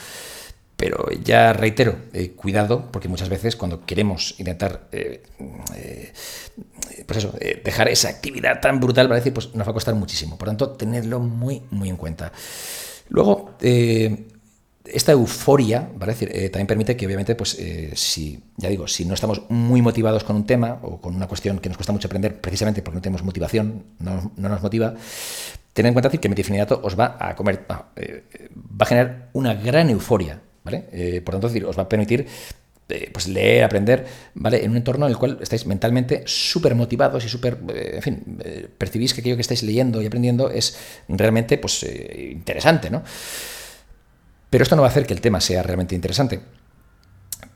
Pero 0.75 1.07
ya 1.23 1.53
reitero, 1.53 1.95
eh, 2.13 2.31
cuidado, 2.31 2.89
porque 2.91 3.07
muchas 3.07 3.29
veces 3.29 3.55
cuando 3.55 3.85
queremos 3.85 4.35
intentar, 4.39 4.87
eh, 4.91 5.21
pues 7.05 7.19
eso, 7.19 7.35
dejar 7.63 7.87
esa 7.89 8.09
actividad 8.09 8.59
tan 8.61 8.79
brutal, 8.79 9.07
¿vale? 9.07 9.19
Decir, 9.19 9.33
pues 9.33 9.53
nos 9.53 9.67
va 9.67 9.71
a 9.71 9.75
costar 9.75 9.93
muchísimo. 9.93 10.37
Por 10.37 10.47
tanto, 10.47 10.71
tenedlo 10.71 11.19
muy, 11.19 11.61
muy 11.69 11.89
en 11.89 11.97
cuenta. 11.97 12.31
Luego, 13.09 13.55
esta 14.85 15.11
euforia, 15.11 15.89
¿vale? 15.95 16.15
Eh, 16.21 16.49
también 16.49 16.67
permite 16.67 16.97
que, 16.97 17.05
obviamente, 17.05 17.35
pues, 17.35 17.57
eh, 17.59 17.91
si, 17.93 18.43
ya 18.57 18.69
digo, 18.69 18.87
si 18.87 19.05
no 19.05 19.13
estamos 19.13 19.43
muy 19.49 19.81
motivados 19.81 20.23
con 20.23 20.35
un 20.35 20.45
tema 20.45 20.79
o 20.81 20.99
con 20.99 21.15
una 21.15 21.27
cuestión 21.27 21.59
que 21.59 21.69
nos 21.69 21.77
cuesta 21.77 21.93
mucho 21.93 22.07
aprender, 22.07 22.39
precisamente 22.39 22.81
porque 22.81 22.95
no 22.95 23.01
tenemos 23.01 23.23
motivación, 23.23 23.83
no, 23.99 24.31
nos 24.35 24.61
motiva, 24.61 24.95
tened 25.73 25.89
en 25.89 25.93
cuenta 25.93 26.09
que 26.09 26.27
el 26.27 26.29
metilfenidato 26.29 26.81
os 26.83 26.99
va 26.99 27.17
a 27.19 27.35
comer, 27.35 27.65
eh, 27.95 28.23
va 28.55 28.83
a 28.83 28.85
generar 28.85 29.29
una 29.33 29.53
gran 29.53 29.89
euforia, 29.89 30.41
¿vale? 30.63 31.21
por 31.23 31.33
tanto, 31.33 31.47
decir, 31.47 31.65
os 31.65 31.77
va 31.77 31.83
a 31.83 31.89
permitir 31.89 32.27
pues 33.13 33.29
leer, 33.29 33.63
aprender, 33.63 34.05
¿vale? 34.33 34.65
En 34.65 34.71
un 34.71 34.75
entorno 34.75 35.05
en 35.05 35.13
el 35.13 35.17
cual 35.17 35.37
estáis 35.41 35.65
mentalmente 35.65 36.23
súper 36.25 36.75
motivados 36.75 37.23
y 37.23 37.29
súper, 37.29 37.57
en 37.73 38.01
fin, 38.01 38.37
percibís 38.77 39.13
que 39.13 39.21
aquello 39.21 39.37
que 39.37 39.43
estáis 39.43 39.63
leyendo 39.63 40.01
y 40.01 40.07
aprendiendo 40.07 40.51
es 40.51 40.77
realmente, 41.07 41.57
pues, 41.57 41.83
interesante, 41.83 42.89
¿no? 42.89 43.01
Pero 44.51 44.63
esto 44.63 44.75
no 44.75 44.81
va 44.81 44.89
a 44.89 44.91
hacer 44.91 45.07
que 45.07 45.13
el 45.13 45.21
tema 45.21 45.39
sea 45.39 45.63
realmente 45.63 45.95
interesante. 45.95 46.41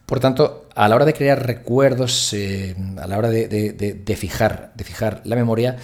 Por 0.06 0.22
tanto, 0.22 0.70
a 0.74 0.88
la 0.88 0.96
hora 0.96 1.04
de 1.04 1.14
crear 1.14 1.46
recuerdos, 1.46 2.32
eh, 2.34 2.74
a 3.02 3.06
la 3.06 3.18
hora 3.18 3.30
de, 3.30 4.16
fijar, 4.18 4.72
de 4.76 4.84
fijar 4.86 5.22
la 5.26 5.36
memoria, 5.36 5.76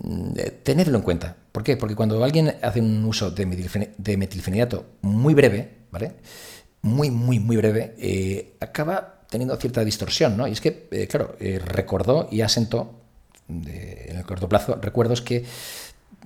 mm, 0.00 0.32
tenedlo 0.64 0.98
en 0.98 1.04
cuenta. 1.04 1.36
¿Por 1.52 1.62
qué? 1.62 1.76
Porque 1.76 1.94
cuando 1.94 2.22
alguien 2.24 2.56
hace 2.62 2.80
un 2.80 3.04
uso 3.04 3.30
de, 3.30 3.46
metilfenidato 3.46 4.86
muy 5.02 5.34
breve, 5.34 5.86
¿vale? 5.92 6.14
Muy, 6.82 7.12
muy, 7.12 7.38
muy 7.38 7.56
breve, 7.56 7.94
eh, 7.98 8.56
acaba 8.58 9.20
teniendo 9.30 9.54
cierta 9.56 9.84
distorsión, 9.84 10.36
¿no? 10.36 10.48
Y 10.48 10.52
es 10.52 10.60
que, 10.60 10.88
eh, 10.90 11.06
claro, 11.06 11.36
recordó 11.64 12.28
y 12.32 12.40
asentó 12.40 12.96
en 13.48 14.16
el 14.16 14.24
corto 14.24 14.48
plazo 14.48 14.78
recuerdos 14.82 15.22
que 15.22 15.44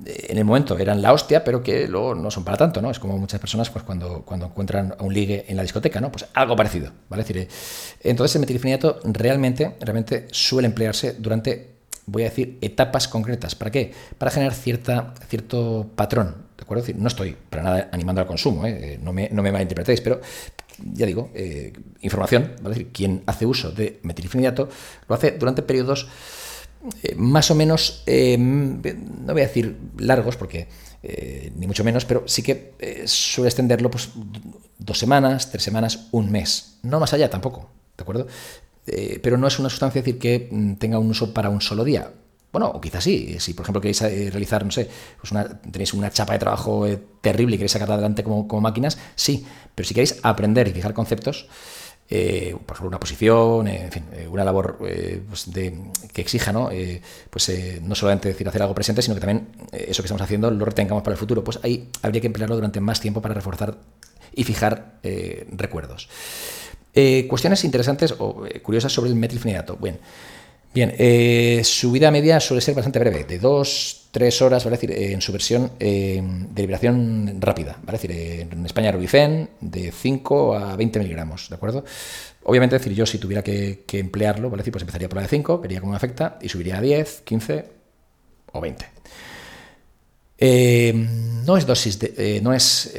en 0.04 0.38
el 0.38 0.44
momento 0.44 0.76
eran 0.78 1.00
la 1.00 1.12
hostia, 1.12 1.44
pero 1.44 1.62
que 1.62 1.86
luego 1.86 2.14
no 2.14 2.30
son 2.30 2.44
para 2.44 2.56
tanto, 2.56 2.82
¿no? 2.82 2.90
Es 2.90 2.98
como 2.98 3.16
muchas 3.16 3.40
personas 3.40 3.70
pues 3.70 3.84
cuando, 3.84 4.22
cuando 4.22 4.46
encuentran 4.46 4.94
a 4.98 5.02
un 5.02 5.14
ligue 5.14 5.44
en 5.48 5.56
la 5.56 5.62
discoteca, 5.62 6.00
¿no? 6.00 6.10
Pues 6.10 6.26
algo 6.34 6.56
parecido, 6.56 6.90
¿vale? 7.08 7.22
decir, 7.22 7.38
eh, 7.38 7.48
entonces 8.02 8.34
el 8.34 8.40
metilfenidato 8.40 8.98
realmente, 9.04 9.76
realmente 9.80 10.26
suele 10.32 10.66
emplearse 10.66 11.14
durante, 11.14 11.76
voy 12.06 12.22
a 12.22 12.26
decir, 12.26 12.58
etapas 12.60 13.06
concretas. 13.06 13.54
¿Para 13.54 13.70
qué? 13.70 13.92
Para 14.18 14.30
generar 14.30 14.54
cierta, 14.54 15.14
cierto 15.28 15.88
patrón, 15.94 16.34
¿de 16.56 16.62
acuerdo? 16.62 16.84
no 16.96 17.08
estoy 17.08 17.36
para 17.48 17.62
nada 17.62 17.88
animando 17.92 18.20
al 18.20 18.26
consumo, 18.26 18.66
¿eh? 18.66 18.98
no, 19.00 19.12
me, 19.12 19.28
no 19.30 19.42
me 19.42 19.52
malinterpretéis, 19.52 20.00
pero 20.00 20.20
ya 20.92 21.06
digo, 21.06 21.30
eh, 21.34 21.72
información, 22.00 22.52
¿vale? 22.62 22.74
decir, 22.74 22.92
quien 22.92 23.22
hace 23.26 23.46
uso 23.46 23.70
de 23.70 24.00
metilfenidato 24.02 24.68
lo 25.08 25.14
hace 25.14 25.32
durante 25.32 25.62
periodos 25.62 26.08
eh, 27.02 27.14
más 27.16 27.50
o 27.50 27.54
menos, 27.54 28.02
eh, 28.06 28.36
no 28.38 29.32
voy 29.32 29.42
a 29.42 29.46
decir 29.46 29.76
largos, 29.98 30.36
porque 30.36 30.68
eh, 31.02 31.52
ni 31.56 31.66
mucho 31.66 31.84
menos, 31.84 32.04
pero 32.04 32.24
sí 32.26 32.42
que 32.42 32.74
suele 33.06 33.48
extenderlo 33.48 33.90
pues, 33.90 34.10
dos 34.78 34.98
semanas, 34.98 35.50
tres 35.50 35.62
semanas, 35.62 36.08
un 36.12 36.30
mes. 36.30 36.78
No 36.82 37.00
más 37.00 37.12
allá 37.12 37.30
tampoco, 37.30 37.70
¿de 37.96 38.02
acuerdo? 38.02 38.26
pero 39.22 39.38
no 39.38 39.46
es 39.46 39.58
una 39.58 39.70
sustancia 39.70 40.02
decir 40.02 40.18
que 40.18 40.46
mm, 40.50 40.74
tenga 40.74 40.98
un 40.98 41.08
uso 41.08 41.32
para 41.32 41.48
un 41.48 41.62
solo 41.62 41.84
día. 41.84 42.10
Bueno, 42.52 42.68
o 42.68 42.82
quizás 42.82 43.02
sí, 43.02 43.36
si 43.40 43.54
por 43.54 43.64
ejemplo 43.64 43.80
queréis 43.80 44.02
realizar, 44.02 44.62
no 44.62 44.70
sé, 44.70 44.88
pues 45.18 45.32
tenéis 45.72 45.94
una 45.94 46.10
chapa 46.10 46.34
de 46.34 46.38
trabajo 46.38 46.86
terrible 47.22 47.54
y 47.54 47.58
queréis 47.58 47.72
sacarla 47.72 47.94
adelante 47.94 48.22
como, 48.22 48.46
como 48.46 48.60
máquinas, 48.60 48.98
sí, 49.14 49.46
pero 49.74 49.88
si 49.88 49.94
queréis 49.94 50.20
aprender 50.22 50.68
y 50.68 50.72
fijar 50.72 50.92
conceptos, 50.92 51.48
eh, 52.08 52.54
por 52.66 52.76
ejemplo, 52.76 52.88
una 52.88 53.00
posición, 53.00 53.66
en 53.66 53.90
fin, 53.90 54.04
una 54.30 54.44
labor 54.44 54.78
pues 55.28 55.52
de, 55.52 55.74
que 56.12 56.20
exija, 56.20 56.52
¿no? 56.52 56.70
pues 57.30 57.52
no 57.82 57.94
solamente 57.94 58.28
decir 58.28 58.46
hacer 58.48 58.62
algo 58.62 58.74
presente, 58.74 59.02
sino 59.02 59.14
que 59.14 59.20
también 59.20 59.48
eso 59.72 60.02
que 60.02 60.06
estamos 60.06 60.22
haciendo 60.22 60.50
lo 60.50 60.64
retengamos 60.64 61.02
para 61.02 61.14
el 61.14 61.18
futuro. 61.18 61.42
Pues 61.42 61.58
ahí 61.62 61.88
habría 62.02 62.20
que 62.20 62.26
emplearlo 62.26 62.56
durante 62.56 62.80
más 62.80 63.00
tiempo 63.00 63.22
para 63.22 63.34
reforzar 63.34 63.76
y 64.34 64.44
fijar 64.44 65.00
recuerdos. 65.50 66.08
cuestiones 67.28 67.64
interesantes 67.64 68.14
o 68.18 68.44
curiosas 68.62 68.92
sobre 68.92 69.10
el 69.10 69.16
metilfenidato. 69.16 69.76
Bien, 70.74 70.92
eh, 70.98 71.62
su 71.62 71.92
vida 71.92 72.10
media 72.10 72.40
suele 72.40 72.60
ser 72.60 72.74
bastante 72.74 72.98
breve, 72.98 73.22
de 73.22 73.38
dos, 73.38 74.03
tres 74.14 74.40
horas, 74.42 74.62
¿vale? 74.64 74.76
decir, 74.76 74.92
eh, 74.92 75.12
en 75.12 75.20
su 75.20 75.32
versión 75.32 75.72
eh, 75.80 76.22
de 76.22 76.62
liberación 76.62 77.38
rápida, 77.40 77.76
¿vale? 77.82 77.98
decir, 77.98 78.12
en 78.48 78.64
España 78.64 78.92
Rubifen 78.92 79.50
de 79.60 79.90
5 79.90 80.54
a 80.54 80.76
20 80.76 81.00
miligramos, 81.00 81.48
¿de 81.48 81.56
acuerdo? 81.56 81.84
Obviamente, 82.44 82.78
decir, 82.78 82.94
yo 82.94 83.06
si 83.06 83.18
tuviera 83.18 83.42
que, 83.42 83.84
emplearlo, 83.90 84.50
¿vale? 84.50 84.60
decir, 84.60 84.70
pues 84.70 84.82
empezaría 84.82 85.08
por 85.08 85.16
la 85.16 85.22
de 85.22 85.28
5, 85.28 85.58
vería 85.58 85.80
cómo 85.80 85.90
me 85.90 85.96
afecta 85.96 86.38
y 86.40 86.48
subiría 86.48 86.78
a 86.78 86.80
10, 86.80 87.22
15 87.22 87.64
o 88.52 88.60
20. 88.60 88.86
no 91.44 91.56
es 91.56 91.66
dosis, 91.66 91.98
de, 91.98 92.40
no 92.40 92.54
es, 92.54 92.94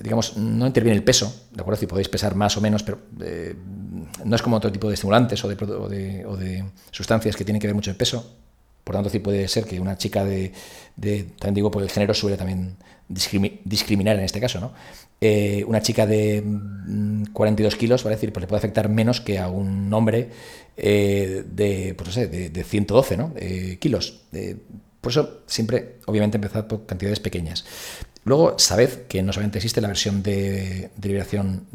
digamos, 0.00 0.36
no 0.36 0.68
interviene 0.68 0.96
el 0.96 1.02
peso, 1.02 1.48
¿de 1.50 1.60
acuerdo? 1.60 1.80
Si 1.80 1.88
podéis 1.88 2.08
pesar 2.08 2.36
más 2.36 2.56
o 2.56 2.60
menos, 2.60 2.84
pero 2.84 3.00
no 4.24 4.36
es 4.36 4.42
como 4.42 4.54
otro 4.56 4.70
tipo 4.70 4.86
de 4.86 4.94
estimulantes 4.94 5.44
o 5.44 5.48
de, 5.48 6.64
sustancias 6.92 7.34
que 7.34 7.44
tienen 7.44 7.60
que 7.60 7.66
ver 7.66 7.74
mucho 7.74 7.90
el 7.90 7.96
peso. 7.96 8.45
Por 8.86 8.94
tanto, 8.94 9.10
sí 9.10 9.18
puede 9.18 9.48
ser 9.48 9.64
que 9.64 9.80
una 9.80 9.98
chica 9.98 10.24
de, 10.24 10.52
también 11.40 11.54
digo, 11.54 11.72
por 11.72 11.82
el 11.82 11.90
género 11.90 12.14
suele 12.14 12.36
también 12.36 12.76
discriminar 13.08 14.16
en 14.16 14.22
este 14.22 14.38
caso, 14.38 14.60
¿no? 14.60 14.72
Eh, 15.20 15.64
una 15.66 15.82
chica 15.82 16.06
de 16.06 16.44
42 17.32 17.74
mm, 17.74 17.78
kilos, 17.78 18.06
va 18.06 18.10
a 18.10 18.14
decir, 18.14 18.32
pues 18.32 18.42
le 18.42 18.46
puede 18.46 18.58
afectar 18.58 18.88
menos 18.88 19.20
que 19.20 19.40
a 19.40 19.48
un 19.48 19.92
hombre 19.92 20.28
eh, 20.76 21.42
de, 21.50 21.94
pues 21.96 22.06
no 22.06 22.12
sé, 22.12 22.28
de, 22.28 22.62
112 22.62 23.16
¿no? 23.16 23.34
kilos. 23.80 24.20
por 25.00 25.10
eso 25.10 25.40
siempre, 25.48 25.96
obviamente, 26.06 26.36
empezad 26.36 26.68
por 26.68 26.86
cantidades 26.86 27.18
pequeñas. 27.18 27.64
Luego, 28.22 28.56
sabed 28.56 29.06
que 29.08 29.20
no 29.20 29.32
solamente 29.32 29.58
existe 29.58 29.80
la 29.80 29.88
versión 29.88 30.22
de, 30.22 30.90
derivación, 30.96 31.66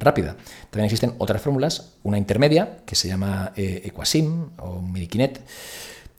rápida, 0.00 0.36
también 0.70 0.86
existen 0.86 1.14
otras 1.18 1.40
fórmulas, 1.40 1.92
una 2.02 2.18
intermedia 2.18 2.78
que 2.84 2.96
se 2.96 3.06
llama 3.06 3.52
eh, 3.56 3.82
Equasim 3.84 4.50
o 4.58 4.82
Mirikinet, 4.82 5.40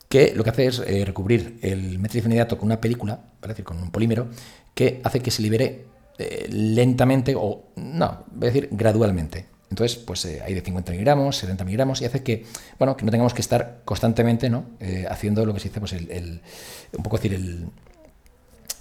que 0.08 0.32
lo 0.34 0.44
que 0.44 0.50
hace 0.50 0.66
es 0.66 0.78
eh, 0.80 1.04
recubrir 1.04 1.58
el 1.62 1.98
metilfenidato 1.98 2.56
con 2.56 2.66
una 2.66 2.80
película, 2.80 3.20
¿vale? 3.40 3.52
decir, 3.52 3.64
con 3.64 3.78
un 3.78 3.90
polímero, 3.90 4.28
que 4.74 5.00
hace 5.04 5.20
que 5.20 5.30
se 5.30 5.42
libere 5.42 5.84
eh, 6.18 6.46
lentamente 6.50 7.34
o, 7.36 7.64
no, 7.76 8.24
voy 8.32 8.48
a 8.48 8.52
decir 8.52 8.68
gradualmente. 8.72 9.46
Entonces, 9.70 9.98
pues 9.98 10.24
hay 10.24 10.54
de 10.54 10.62
50 10.62 10.92
miligramos, 10.92 11.36
70 11.36 11.64
miligramos 11.64 12.00
y 12.00 12.06
hace 12.06 12.22
que, 12.22 12.46
bueno, 12.78 12.96
que 12.96 13.04
no 13.04 13.10
tengamos 13.10 13.34
que 13.34 13.42
estar 13.42 13.82
constantemente 13.84 14.48
¿no? 14.48 14.64
haciendo 15.10 15.44
lo 15.44 15.52
que 15.52 15.60
se 15.60 15.68
dice, 15.68 15.78
pues 15.78 15.92
el, 15.92 16.40
un 16.96 17.02
poco 17.02 17.18
decir, 17.18 17.34
el, 17.34 17.68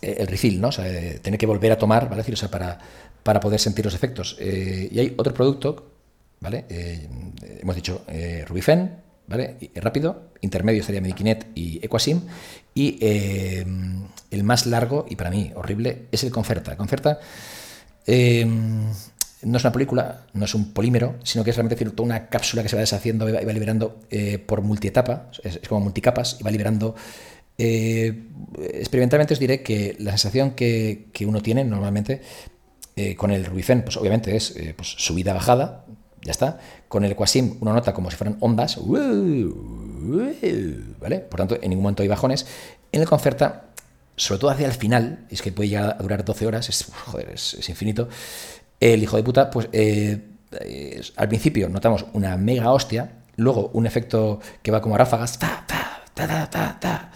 eh, 0.02 0.18
el 0.20 0.28
refill, 0.28 0.62
¿no? 0.62 0.68
O 0.68 0.72
sea, 0.72 0.88
eh, 0.88 1.20
tener 1.22 1.40
que 1.40 1.46
volver 1.46 1.72
a 1.72 1.78
tomar, 1.78 2.08
¿vale? 2.10 2.22
o 2.22 2.36
sea, 2.36 2.50
para, 2.50 2.78
para 3.24 3.40
poder 3.40 3.60
sentir 3.60 3.84
los 3.86 3.96
efectos. 3.96 4.38
Eh, 4.40 4.90
y 4.92 5.00
hay 5.00 5.16
otro 5.18 5.34
producto, 5.34 5.92
¿vale? 6.40 6.66
hemos 6.70 7.76
dicho 7.76 8.04
Rubifen, 8.46 8.92
¿vale? 9.28 9.58
rápido, 9.76 10.32
intermedio 10.42 10.84
sería 10.84 11.02
Medikinet 11.02 11.48
y 11.56 11.84
Equasim, 11.86 12.22
y 12.74 12.98
el 13.02 14.44
más 14.44 14.66
largo, 14.66 15.06
y 15.10 15.16
para 15.16 15.30
mí 15.30 15.52
horrible, 15.56 16.08
es 16.12 16.24
el 16.24 16.32
Concerta. 16.32 16.78
Concerta 16.78 17.20
no 18.08 19.58
es 19.58 19.63
una 19.63 19.72
película, 19.72 20.26
no 20.34 20.46
es 20.46 20.56
un 20.56 20.74
polímero, 20.74 21.16
sino 21.24 21.44
que 21.44 21.52
es 21.52 21.56
realmente 21.56 22.02
una 22.02 22.28
cápsula 22.28 22.63
que 22.63 22.70
se 22.70 22.76
va 22.76 22.82
deshaciendo 22.82 23.28
y 23.30 23.32
va, 23.32 23.42
liberando 23.42 24.00
por 24.46 24.62
multietapa, 24.62 25.30
es, 25.44 25.60
como 25.68 25.82
multicapas, 25.82 26.38
y 26.40 26.44
va 26.44 26.52
liberando 26.52 26.96
eh, 27.58 28.13
experimentalmente 28.56 29.34
os 29.34 29.40
diré 29.40 29.63
que 29.63 29.96
la 30.00 30.12
sensación 30.12 30.52
que, 30.52 31.10
uno 31.26 31.42
tiene 31.42 31.63
normalmente 31.63 32.22
eh, 32.96 33.16
con 33.16 33.32
el 33.32 33.46
Rubifen, 33.46 33.84
pues 33.84 33.98
obviamente 33.98 34.36
es 34.36 34.56
eh, 34.56 34.74
pues, 34.76 34.90
subida-bajada, 34.90 35.86
ya 36.28 36.32
está. 36.32 36.60
Con 36.90 37.04
el 37.06 37.16
Quasim 37.16 37.58
uno 37.62 37.74
nota 37.74 37.94
como 37.94 38.12
si 38.12 38.18
fueran 38.18 38.38
ondas, 38.42 38.78
¿vale? 41.00 41.20
Por 41.22 41.38
tanto, 41.38 41.56
en 41.56 41.70
ningún 41.70 41.84
momento 41.84 42.04
hay 42.04 42.10
bajones. 42.10 42.46
En 42.92 43.02
el 43.02 43.08
Concerta, 43.08 43.70
sobre 44.16 44.40
todo 44.40 44.52
hacia 44.52 44.68
el 44.68 44.74
final, 44.74 45.26
es 45.30 45.42
que 45.42 45.52
puede 45.52 45.70
llegar 45.70 45.96
a 45.98 46.04
durar 46.04 46.24
12 46.26 46.46
horas, 46.46 46.70
es, 46.70 46.86
joder, 47.06 47.30
es, 47.30 47.68
infinito, 47.70 48.10
el 48.80 49.02
hijo 49.02 49.16
de 49.18 49.24
puta, 49.24 49.50
pues 49.50 49.70
al 51.16 51.28
principio 51.30 51.70
notamos 51.70 52.06
una 52.13 52.36
mega 52.36 52.72
hostia, 52.72 53.24
luego 53.38 53.72
un 53.74 53.86
efecto 53.88 54.40
que 54.62 54.72
va 54.72 54.82
como 54.82 54.96
a 54.96 54.98
ráfagas, 54.98 55.40
ta, 55.40 55.63
ta, 55.66 56.04
ta, 56.13 56.50
ta, 56.50 56.78
ta, 56.80 57.12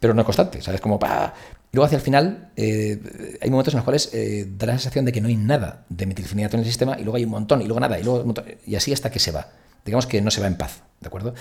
pero 0.00 0.14
no 0.14 0.24
constante, 0.24 0.62
¿sabes? 0.62 0.80
Como 0.80 0.98
pa. 0.98 1.34
Luego 1.72 1.86
hacia 1.86 1.96
el 1.96 2.02
final 2.02 2.50
eh, 2.56 3.38
hay 3.40 3.50
momentos 3.50 3.72
en 3.74 3.78
los 3.78 3.84
cuales 3.84 4.10
eh, 4.12 4.48
da 4.58 4.66
la 4.66 4.72
sensación 4.72 5.04
de 5.04 5.12
que 5.12 5.20
no 5.20 5.28
hay 5.28 5.36
nada 5.36 5.84
de 5.88 6.06
metilfenidato 6.06 6.56
en 6.56 6.60
el 6.60 6.66
sistema 6.66 6.98
y 6.98 7.04
luego 7.04 7.16
hay 7.16 7.24
un 7.24 7.30
montón 7.30 7.62
y 7.62 7.66
luego 7.66 7.78
nada 7.78 7.98
y 7.98 8.02
luego 8.02 8.34
y 8.66 8.74
así 8.74 8.92
hasta 8.92 9.10
que 9.10 9.20
se 9.20 9.30
va. 9.30 9.48
Digamos 9.84 10.06
que 10.06 10.20
no 10.20 10.30
se 10.30 10.40
va 10.40 10.48
en 10.48 10.56
paz, 10.56 10.82
¿de 11.00 11.06
acuerdo? 11.06 11.34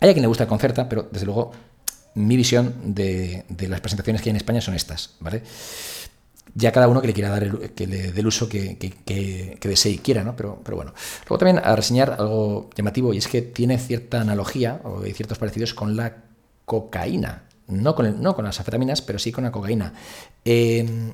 Hay 0.00 0.10
a 0.10 0.12
quien 0.12 0.22
le 0.22 0.28
gusta 0.28 0.44
el 0.44 0.48
Concerta, 0.48 0.88
pero 0.88 1.08
desde 1.10 1.26
luego 1.26 1.52
mi 2.14 2.36
visión 2.36 2.74
de, 2.94 3.44
las 3.68 3.80
presentaciones 3.80 4.20
que 4.20 4.28
hay 4.28 4.32
en 4.32 4.36
España 4.36 4.60
son 4.60 4.74
estas, 4.74 5.14
¿vale? 5.20 5.42
Ya 6.54 6.72
cada 6.72 6.88
uno 6.88 7.00
que 7.00 7.06
le 7.06 7.14
quiera 7.14 7.30
dar 7.30 7.44
el, 7.44 7.70
que 7.70 7.86
le 7.86 8.10
dé 8.10 8.20
el 8.20 8.26
uso 8.26 8.48
que, 8.48 8.76
que, 8.78 9.58
desee 9.62 9.92
y 9.92 9.98
quiera, 9.98 10.24
¿no? 10.24 10.34
Pero, 10.34 10.60
pero 10.64 10.76
bueno. 10.76 10.92
Luego 11.28 11.38
también 11.38 11.64
a 11.64 11.76
reseñar 11.76 12.16
algo 12.18 12.68
llamativo 12.76 13.14
y 13.14 13.18
es 13.18 13.28
que 13.28 13.42
tiene 13.42 13.78
cierta 13.78 14.20
analogía 14.20 14.80
o 14.82 15.04
hay 15.04 15.12
ciertos 15.12 15.38
parecidos 15.38 15.74
con 15.74 15.96
la 15.96 16.16
cocaína 16.64 17.47
no 17.68 17.94
con, 17.94 18.20
no 18.22 18.34
con 18.34 18.44
las 18.44 18.60
afetaminas, 18.60 19.02
pero 19.02 19.18
sí 19.18 19.30
con 19.32 19.44
la 19.44 19.52
cocaína. 19.52 19.92
Em, 20.44 21.10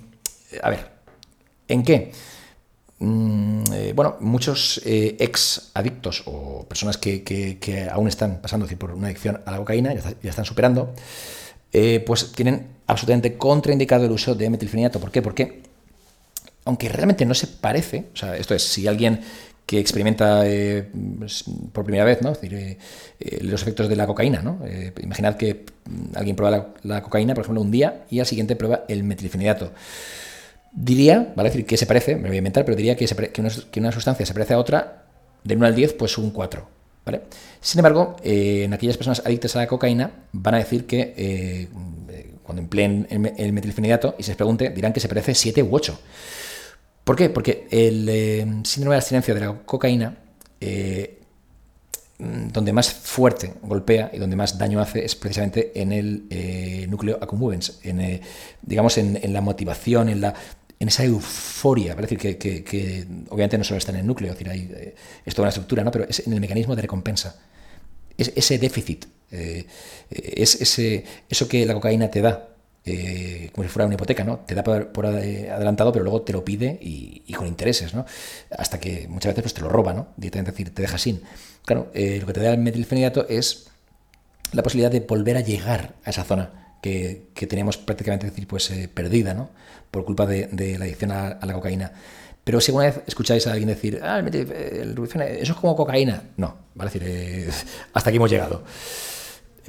a 0.63 0.71
ver, 0.71 0.91
¿en 1.69 1.83
qué? 1.83 2.13
Mm, 3.01 3.65
eh, 3.73 3.93
bueno, 3.95 4.17
muchos 4.21 4.81
eh, 4.85 5.17
ex 5.19 5.71
adictos 5.75 6.23
o 6.27 6.65
personas 6.67 6.97
que, 6.97 7.89
aún 7.91 8.09
están 8.09 8.41
pasando 8.41 8.67
por 8.79 8.93
una 8.93 9.09
adicción 9.09 9.41
a 9.45 9.51
la 9.51 9.59
cocaína, 9.59 9.93
ya, 9.95 10.15
ya 10.23 10.31
están 10.31 10.45
superando, 10.45 10.95
eh, 11.73 12.03
pues 12.07 12.33
tienen 12.33 12.69
absolutamente 12.87 13.37
contraindicado 13.37 14.05
el 14.07 14.13
uso 14.13 14.35
de 14.35 14.49
metilfenidato. 14.49 15.01
¿Por 15.01 15.11
qué? 15.11 15.23
Porque 15.23 15.63
aunque 16.65 16.89
realmente 16.89 17.27
no 17.27 17.35
se 17.35 17.47
parece, 17.47 18.07
o 18.15 18.17
sea, 18.17 18.37
esto 18.37 18.55
es, 18.55 18.63
si 18.63 18.87
alguien 18.87 19.21
que 19.67 19.79
experimenta 19.79 20.47
eh, 20.47 20.89
pues, 21.19 21.45
por 21.73 21.85
primera 21.85 22.05
vez 22.05 22.21
¿no? 22.21 22.33
Eh, 22.43 22.79
eh, 23.21 23.39
los 23.43 23.63
efectos 23.63 23.89
de 23.89 23.97
la 23.97 24.07
cocaína. 24.07 24.43
¿no? 24.43 24.61
imaginad 25.03 25.37
que 25.37 25.65
mm, 25.87 26.17
alguien 26.17 26.37
prueba 26.37 26.75
la, 26.83 27.03
cocaína, 27.03 27.35
por 27.35 27.45
ejemplo, 27.45 27.63
un 27.63 27.71
día 27.71 28.05
y 28.11 28.21
al 28.21 28.27
siguiente 28.27 28.57
prueba 28.57 28.85
el 28.89 29.05
metilfenidato. 29.05 29.73
Diría, 30.73 31.33
¿vale? 31.37 31.51
decir 31.51 31.67
que 31.67 31.77
se 31.77 31.87
parece, 31.87 32.17
me 32.17 32.29
voy 32.29 32.37
a 32.37 32.39
inventar, 32.39 32.65
pero 32.65 32.77
diría 32.77 32.97
que, 32.97 33.07
una, 33.81 33.93
sustancia 33.93 34.27
se 34.27 34.35
parece 34.35 34.55
a 34.55 34.59
otra 34.59 35.05
de 35.45 35.57
1 35.57 35.67
al 35.67 35.75
10, 35.75 35.95
pues 35.95 36.19
un 36.19 36.31
4. 36.31 36.67
¿vale? 37.07 37.23
Sin 37.61 37.79
embargo, 37.79 38.17
en 38.23 38.73
aquellas 38.75 38.97
personas 38.97 39.23
adictas 39.25 39.55
a 39.57 39.61
la 39.61 39.67
cocaína 39.69 40.11
van 40.33 40.55
a 40.55 40.59
decir 40.59 40.87
que 40.87 41.69
cuando 42.43 42.61
empleen 42.61 43.07
el, 43.09 43.33
el 43.37 43.53
metilfenidato 43.53 44.17
y 44.19 44.25
se 44.25 44.31
les 44.31 44.37
pregunte, 44.37 44.71
dirán 44.71 44.93
que 44.93 45.01
se 45.01 45.09
parece 45.09 45.35
7 45.35 45.63
u 45.63 45.69
8. 45.75 45.99
¿Por 47.05 47.17
qué? 47.17 47.29
Porque 47.29 47.69
el 47.71 48.09
eh, 48.09 48.47
síndrome 48.65 48.95
de 48.95 48.99
abstinencia 48.99 49.35
de 49.35 49.41
la 49.41 49.59
cocaína, 49.65 50.17
eh, 50.61 51.21
donde 52.19 52.73
más 52.73 52.93
fuerte 52.93 53.55
golpea 53.61 54.11
y 54.15 54.19
donde 54.19 54.37
más 54.37 54.57
daño 54.57 54.81
hace 54.81 55.05
es 55.05 55.15
precisamente 55.15 55.73
en 55.75 55.93
el 55.93 56.27
eh, 56.31 56.87
núcleo 56.89 57.19
accumbens, 57.21 57.81
en, 57.83 58.21
digamos 58.63 58.97
en, 58.97 59.33
la 59.33 59.43
motivación, 59.43 60.09
en, 60.09 60.23
la, 60.23 60.33
en 60.81 60.89
esa 60.89 61.05
euforia. 61.05 61.93
Es 61.93 62.09
decir, 62.09 62.19
que, 62.19 63.07
obviamente 63.29 63.59
no 63.59 63.65
solo 63.65 63.79
está 63.79 63.93
en 63.93 63.99
el 63.99 64.07
núcleo, 64.07 64.33
es, 64.33 64.39
decir, 64.39 64.51
hay, 64.51 64.95
es 65.27 65.35
toda 65.35 65.45
una 65.45 65.51
estructura, 65.51 65.85
¿no? 65.85 65.91
pero 65.91 66.07
es 66.09 66.27
en 66.27 66.33
el 66.33 66.41
mecanismo 66.41 66.75
de 66.75 66.83
recompensa. 66.83 67.39
Es 68.17 68.33
ese 68.35 68.59
déficit, 68.59 69.07
es 69.31 70.61
ese, 70.61 71.05
eso 71.29 71.49
que 71.49 71.67
la 71.67 71.75
cocaína 71.75 72.11
te 72.11 72.23
da, 72.23 72.54
eh, 72.87 73.49
como 73.55 73.67
si 73.67 73.71
fuera 73.71 73.87
una 73.87 73.95
hipoteca, 73.95 74.25
¿no? 74.25 74.41
Te 74.41 74.55
da 74.55 74.63
por, 74.63 75.07
adelantado, 75.07 75.91
pero 75.91 76.05
luego 76.05 76.21
te 76.23 76.35
lo 76.35 76.45
pide 76.45 76.79
y, 76.83 77.33
con 77.33 77.47
intereses, 77.47 77.95
¿no? 77.95 78.05
Hasta 78.51 78.79
que 78.79 79.09
muchas 79.09 79.31
veces 79.31 79.43
pues, 79.43 79.55
te 79.55 79.63
lo 79.63 79.71
roba, 79.71 79.95
¿no? 79.95 80.09
Directamente 80.17 80.51
decir, 80.51 80.75
te 80.75 80.83
deja 80.83 80.99
sin. 80.99 81.23
Claro, 81.65 81.91
eh, 81.95 82.19
lo 82.21 82.27
que 82.27 82.35
te 82.35 82.41
da 82.41 82.53
el 82.53 82.59
metilfenidato 82.59 83.27
es 83.29 83.69
la 84.53 84.63
posibilidad 84.63 84.91
de 84.91 85.01
volver 85.01 85.39
a 85.39 85.41
llegar 85.41 85.95
a 86.05 86.11
esa 86.11 86.25
zona 86.25 86.77
que, 86.83 87.29
teníamos 87.49 87.79
prácticamente 87.79 88.27
decir, 88.27 88.47
pues, 88.47 88.71
eh, 88.71 88.89
perdida, 88.93 89.33
¿no? 89.33 89.49
Por 89.91 90.05
culpa 90.05 90.27
de, 90.27 90.77
la 90.79 90.85
adicción 90.85 91.11
a, 91.11 91.39
la 91.43 91.55
cocaína. 91.55 91.93
Pero 92.45 92.61
si 92.61 92.71
alguna 92.71 92.87
vez 92.87 93.01
escucháis 93.07 93.47
a 93.47 93.53
alguien 93.53 93.69
decir, 93.69 94.01
ah, 94.03 94.19
el, 94.19 94.95
eso 94.99 95.23
es 95.23 95.53
como 95.55 95.75
cocaína, 95.75 96.25
no, 96.37 96.55
vale 96.75 96.91
decir, 96.91 97.51
hasta 97.95 98.11
aquí 98.11 98.17
hemos 98.17 98.31
llegado. 98.31 98.63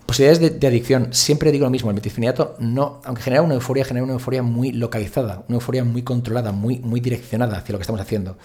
Posibilidades 0.05 0.60
de, 0.60 0.67
adicción, 0.67 1.13
siempre 1.13 1.51
digo 1.51 1.65
lo 1.65 1.71
mismo, 1.71 1.89
el 1.89 1.95
metilfenidato 1.95 2.55
no, 2.60 3.01
aunque 3.05 3.23
genera 3.23 3.41
una 3.41 3.53
euforia, 3.53 3.86
genera 3.86 4.03
una 4.03 4.13
euforia 4.13 4.43
muy 4.43 4.71
localizada, 4.71 5.45
una 5.47 5.55
euforia 5.55 5.84
muy 5.84 6.03
controlada, 6.03 6.51
muy, 6.51 6.79
muy 6.79 6.99
direccionada 6.99 7.58
hacia 7.58 7.73
lo 7.73 7.79
que 7.79 7.84
estamos 7.84 8.01
haciendo. 8.01 8.38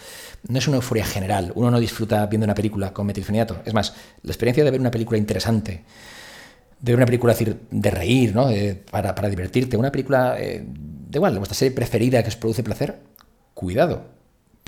No 0.49 0.59
es 0.59 0.69
una 0.69 0.77
euforia 0.77 1.05
general, 1.05 1.53
uno 1.57 1.71
no 1.71 1.81
disfruta 1.81 2.25
viendo 2.27 2.45
una 2.45 2.55
película 2.55 2.93
con 2.93 3.07
metilfenidato. 3.07 3.59
Es 3.65 3.75
más, 3.75 3.95
la 4.23 4.31
experiencia 4.31 4.65
de 4.65 4.71
ver 4.71 4.81
una 4.81 4.93
película 4.93 5.19
interesante, 5.19 5.83
de 6.81 6.93
ver 6.93 6.97
una 6.97 7.07
película 7.07 7.35
de 7.71 7.91
reír, 7.91 8.35
¿no? 8.35 8.49
para, 8.91 9.15
para, 9.15 9.29
divertirte, 9.29 9.77
una 9.77 9.91
película, 9.91 10.37
eh, 10.39 10.65
de 10.65 11.19
igual, 11.19 11.37
vuestra 11.37 11.57
serie 11.57 11.75
preferida 11.75 12.23
que 12.23 12.29
os 12.29 12.37
produce 12.37 12.63
placer, 12.63 13.01
cuidado, 13.55 14.20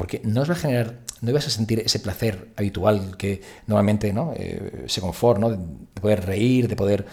porque 0.03 0.21
no 0.25 0.41
os 0.43 0.51
va 0.51 0.55
a 0.55 0.57
generar, 0.57 0.99
no 1.21 1.33
vas 1.33 1.47
a 1.47 1.51
sentir 1.51 1.79
ese 1.79 2.01
placer 2.01 2.49
habitual 2.57 3.17
que 3.17 3.41
normalmente, 3.69 4.13
¿no? 4.13 4.35
Eh, 4.35 4.87
ese 4.87 5.01
confort, 5.01 5.39
¿no? 5.39 5.49
De 5.49 5.59
poder 5.95 6.27
reír, 6.27 6.67
de 6.67 6.75
poder, 6.75 7.07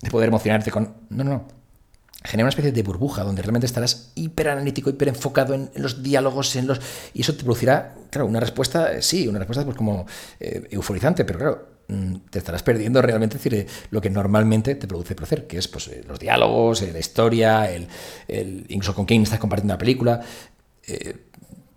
de 0.00 0.10
poder 0.10 0.28
emocionarte 0.28 0.70
con... 0.70 0.94
No, 1.10 1.24
no, 1.24 1.30
no. 1.30 1.48
Genera 2.24 2.46
una 2.46 2.48
especie 2.48 2.72
de 2.72 2.82
burbuja 2.82 3.22
donde 3.22 3.42
realmente 3.42 3.66
estarás 3.66 4.12
hiperanalítico, 4.14 4.88
hiperenfocado 4.88 5.52
en, 5.52 5.70
en 5.74 5.82
los 5.82 6.02
diálogos, 6.02 6.56
en 6.56 6.68
los... 6.68 6.80
Y 7.12 7.20
eso 7.20 7.36
te 7.36 7.44
producirá, 7.44 7.96
claro, 8.08 8.26
una 8.26 8.40
respuesta, 8.40 9.02
sí, 9.02 9.28
una 9.28 9.40
respuesta 9.40 9.62
pues 9.66 9.76
como 9.76 10.06
eh, 10.40 10.68
euforizante, 10.70 11.26
pero 11.26 11.38
claro, 11.38 11.68
mm, 11.88 12.14
te 12.30 12.38
estarás 12.38 12.62
perdiendo 12.62 13.02
realmente 13.02 13.36
decir, 13.36 13.52
eh, 13.52 13.66
lo 13.90 14.00
que 14.00 14.08
normalmente 14.08 14.74
te 14.74 14.88
produce 14.88 15.14
placer, 15.14 15.46
que 15.46 15.58
es 15.58 15.68
pues, 15.68 15.90
los 16.08 16.18
diálogos, 16.18 16.80
la 16.80 16.98
historia, 16.98 17.70
el, 17.70 17.86
incluso 18.68 18.94
con 18.94 19.04
quién 19.04 19.22
estás 19.22 19.38
compartiendo 19.38 19.74
una 19.74 19.78
película 19.78 20.22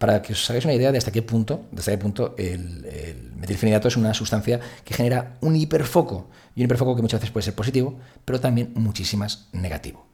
para 0.04 0.22
que 0.22 0.34
os 0.34 0.50
hagáis 0.50 0.66
una 0.66 0.74
idea 0.74 0.92
de 0.92 0.98
hasta 0.98 1.14
qué 1.14 1.22
punto, 1.22 1.62
hasta 1.78 1.90
qué 1.92 1.98
punto 1.98 2.36
el, 2.38 3.32
metilfenidato 3.38 3.88
es 3.88 3.96
una 3.96 4.14
sustancia 4.14 4.60
que 4.84 4.94
genera 4.94 5.38
un 5.40 5.56
hiperfoco, 5.56 6.28
y 6.54 6.60
un 6.60 6.66
hiperfoco 6.66 6.94
que 6.94 7.02
muchas 7.02 7.22
veces 7.22 7.32
puede 7.32 7.46
ser 7.46 7.56
positivo, 7.56 7.98
pero 8.26 8.38
también 8.42 8.74
muchísimas 8.76 9.48
negativo. 9.54 10.06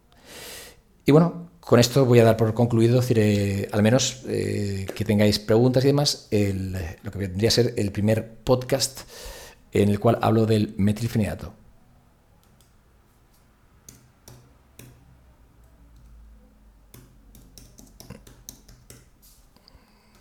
Y 1.08 1.12
bueno, 1.12 1.50
con 1.60 1.80
esto 1.80 2.06
voy 2.06 2.20
a 2.20 2.24
dar 2.24 2.38
por 2.38 2.54
concluido, 2.54 3.02
decir, 3.02 3.68
al 3.72 3.82
menos 3.82 4.22
eh, 4.28 4.86
que 4.94 5.06
tengáis 5.06 5.40
preguntas 5.40 5.84
y 5.84 5.88
demás, 5.88 6.28
lo 7.02 7.12
que 7.12 7.18
vendría 7.18 7.48
a 7.48 7.52
ser 7.52 7.74
el 7.76 7.92
primer 7.92 8.36
podcast 8.44 9.00
en 9.72 9.90
el 9.90 10.00
cual 10.00 10.20
hablo 10.22 10.46
del 10.46 10.76
metilfenidato. 10.78 11.56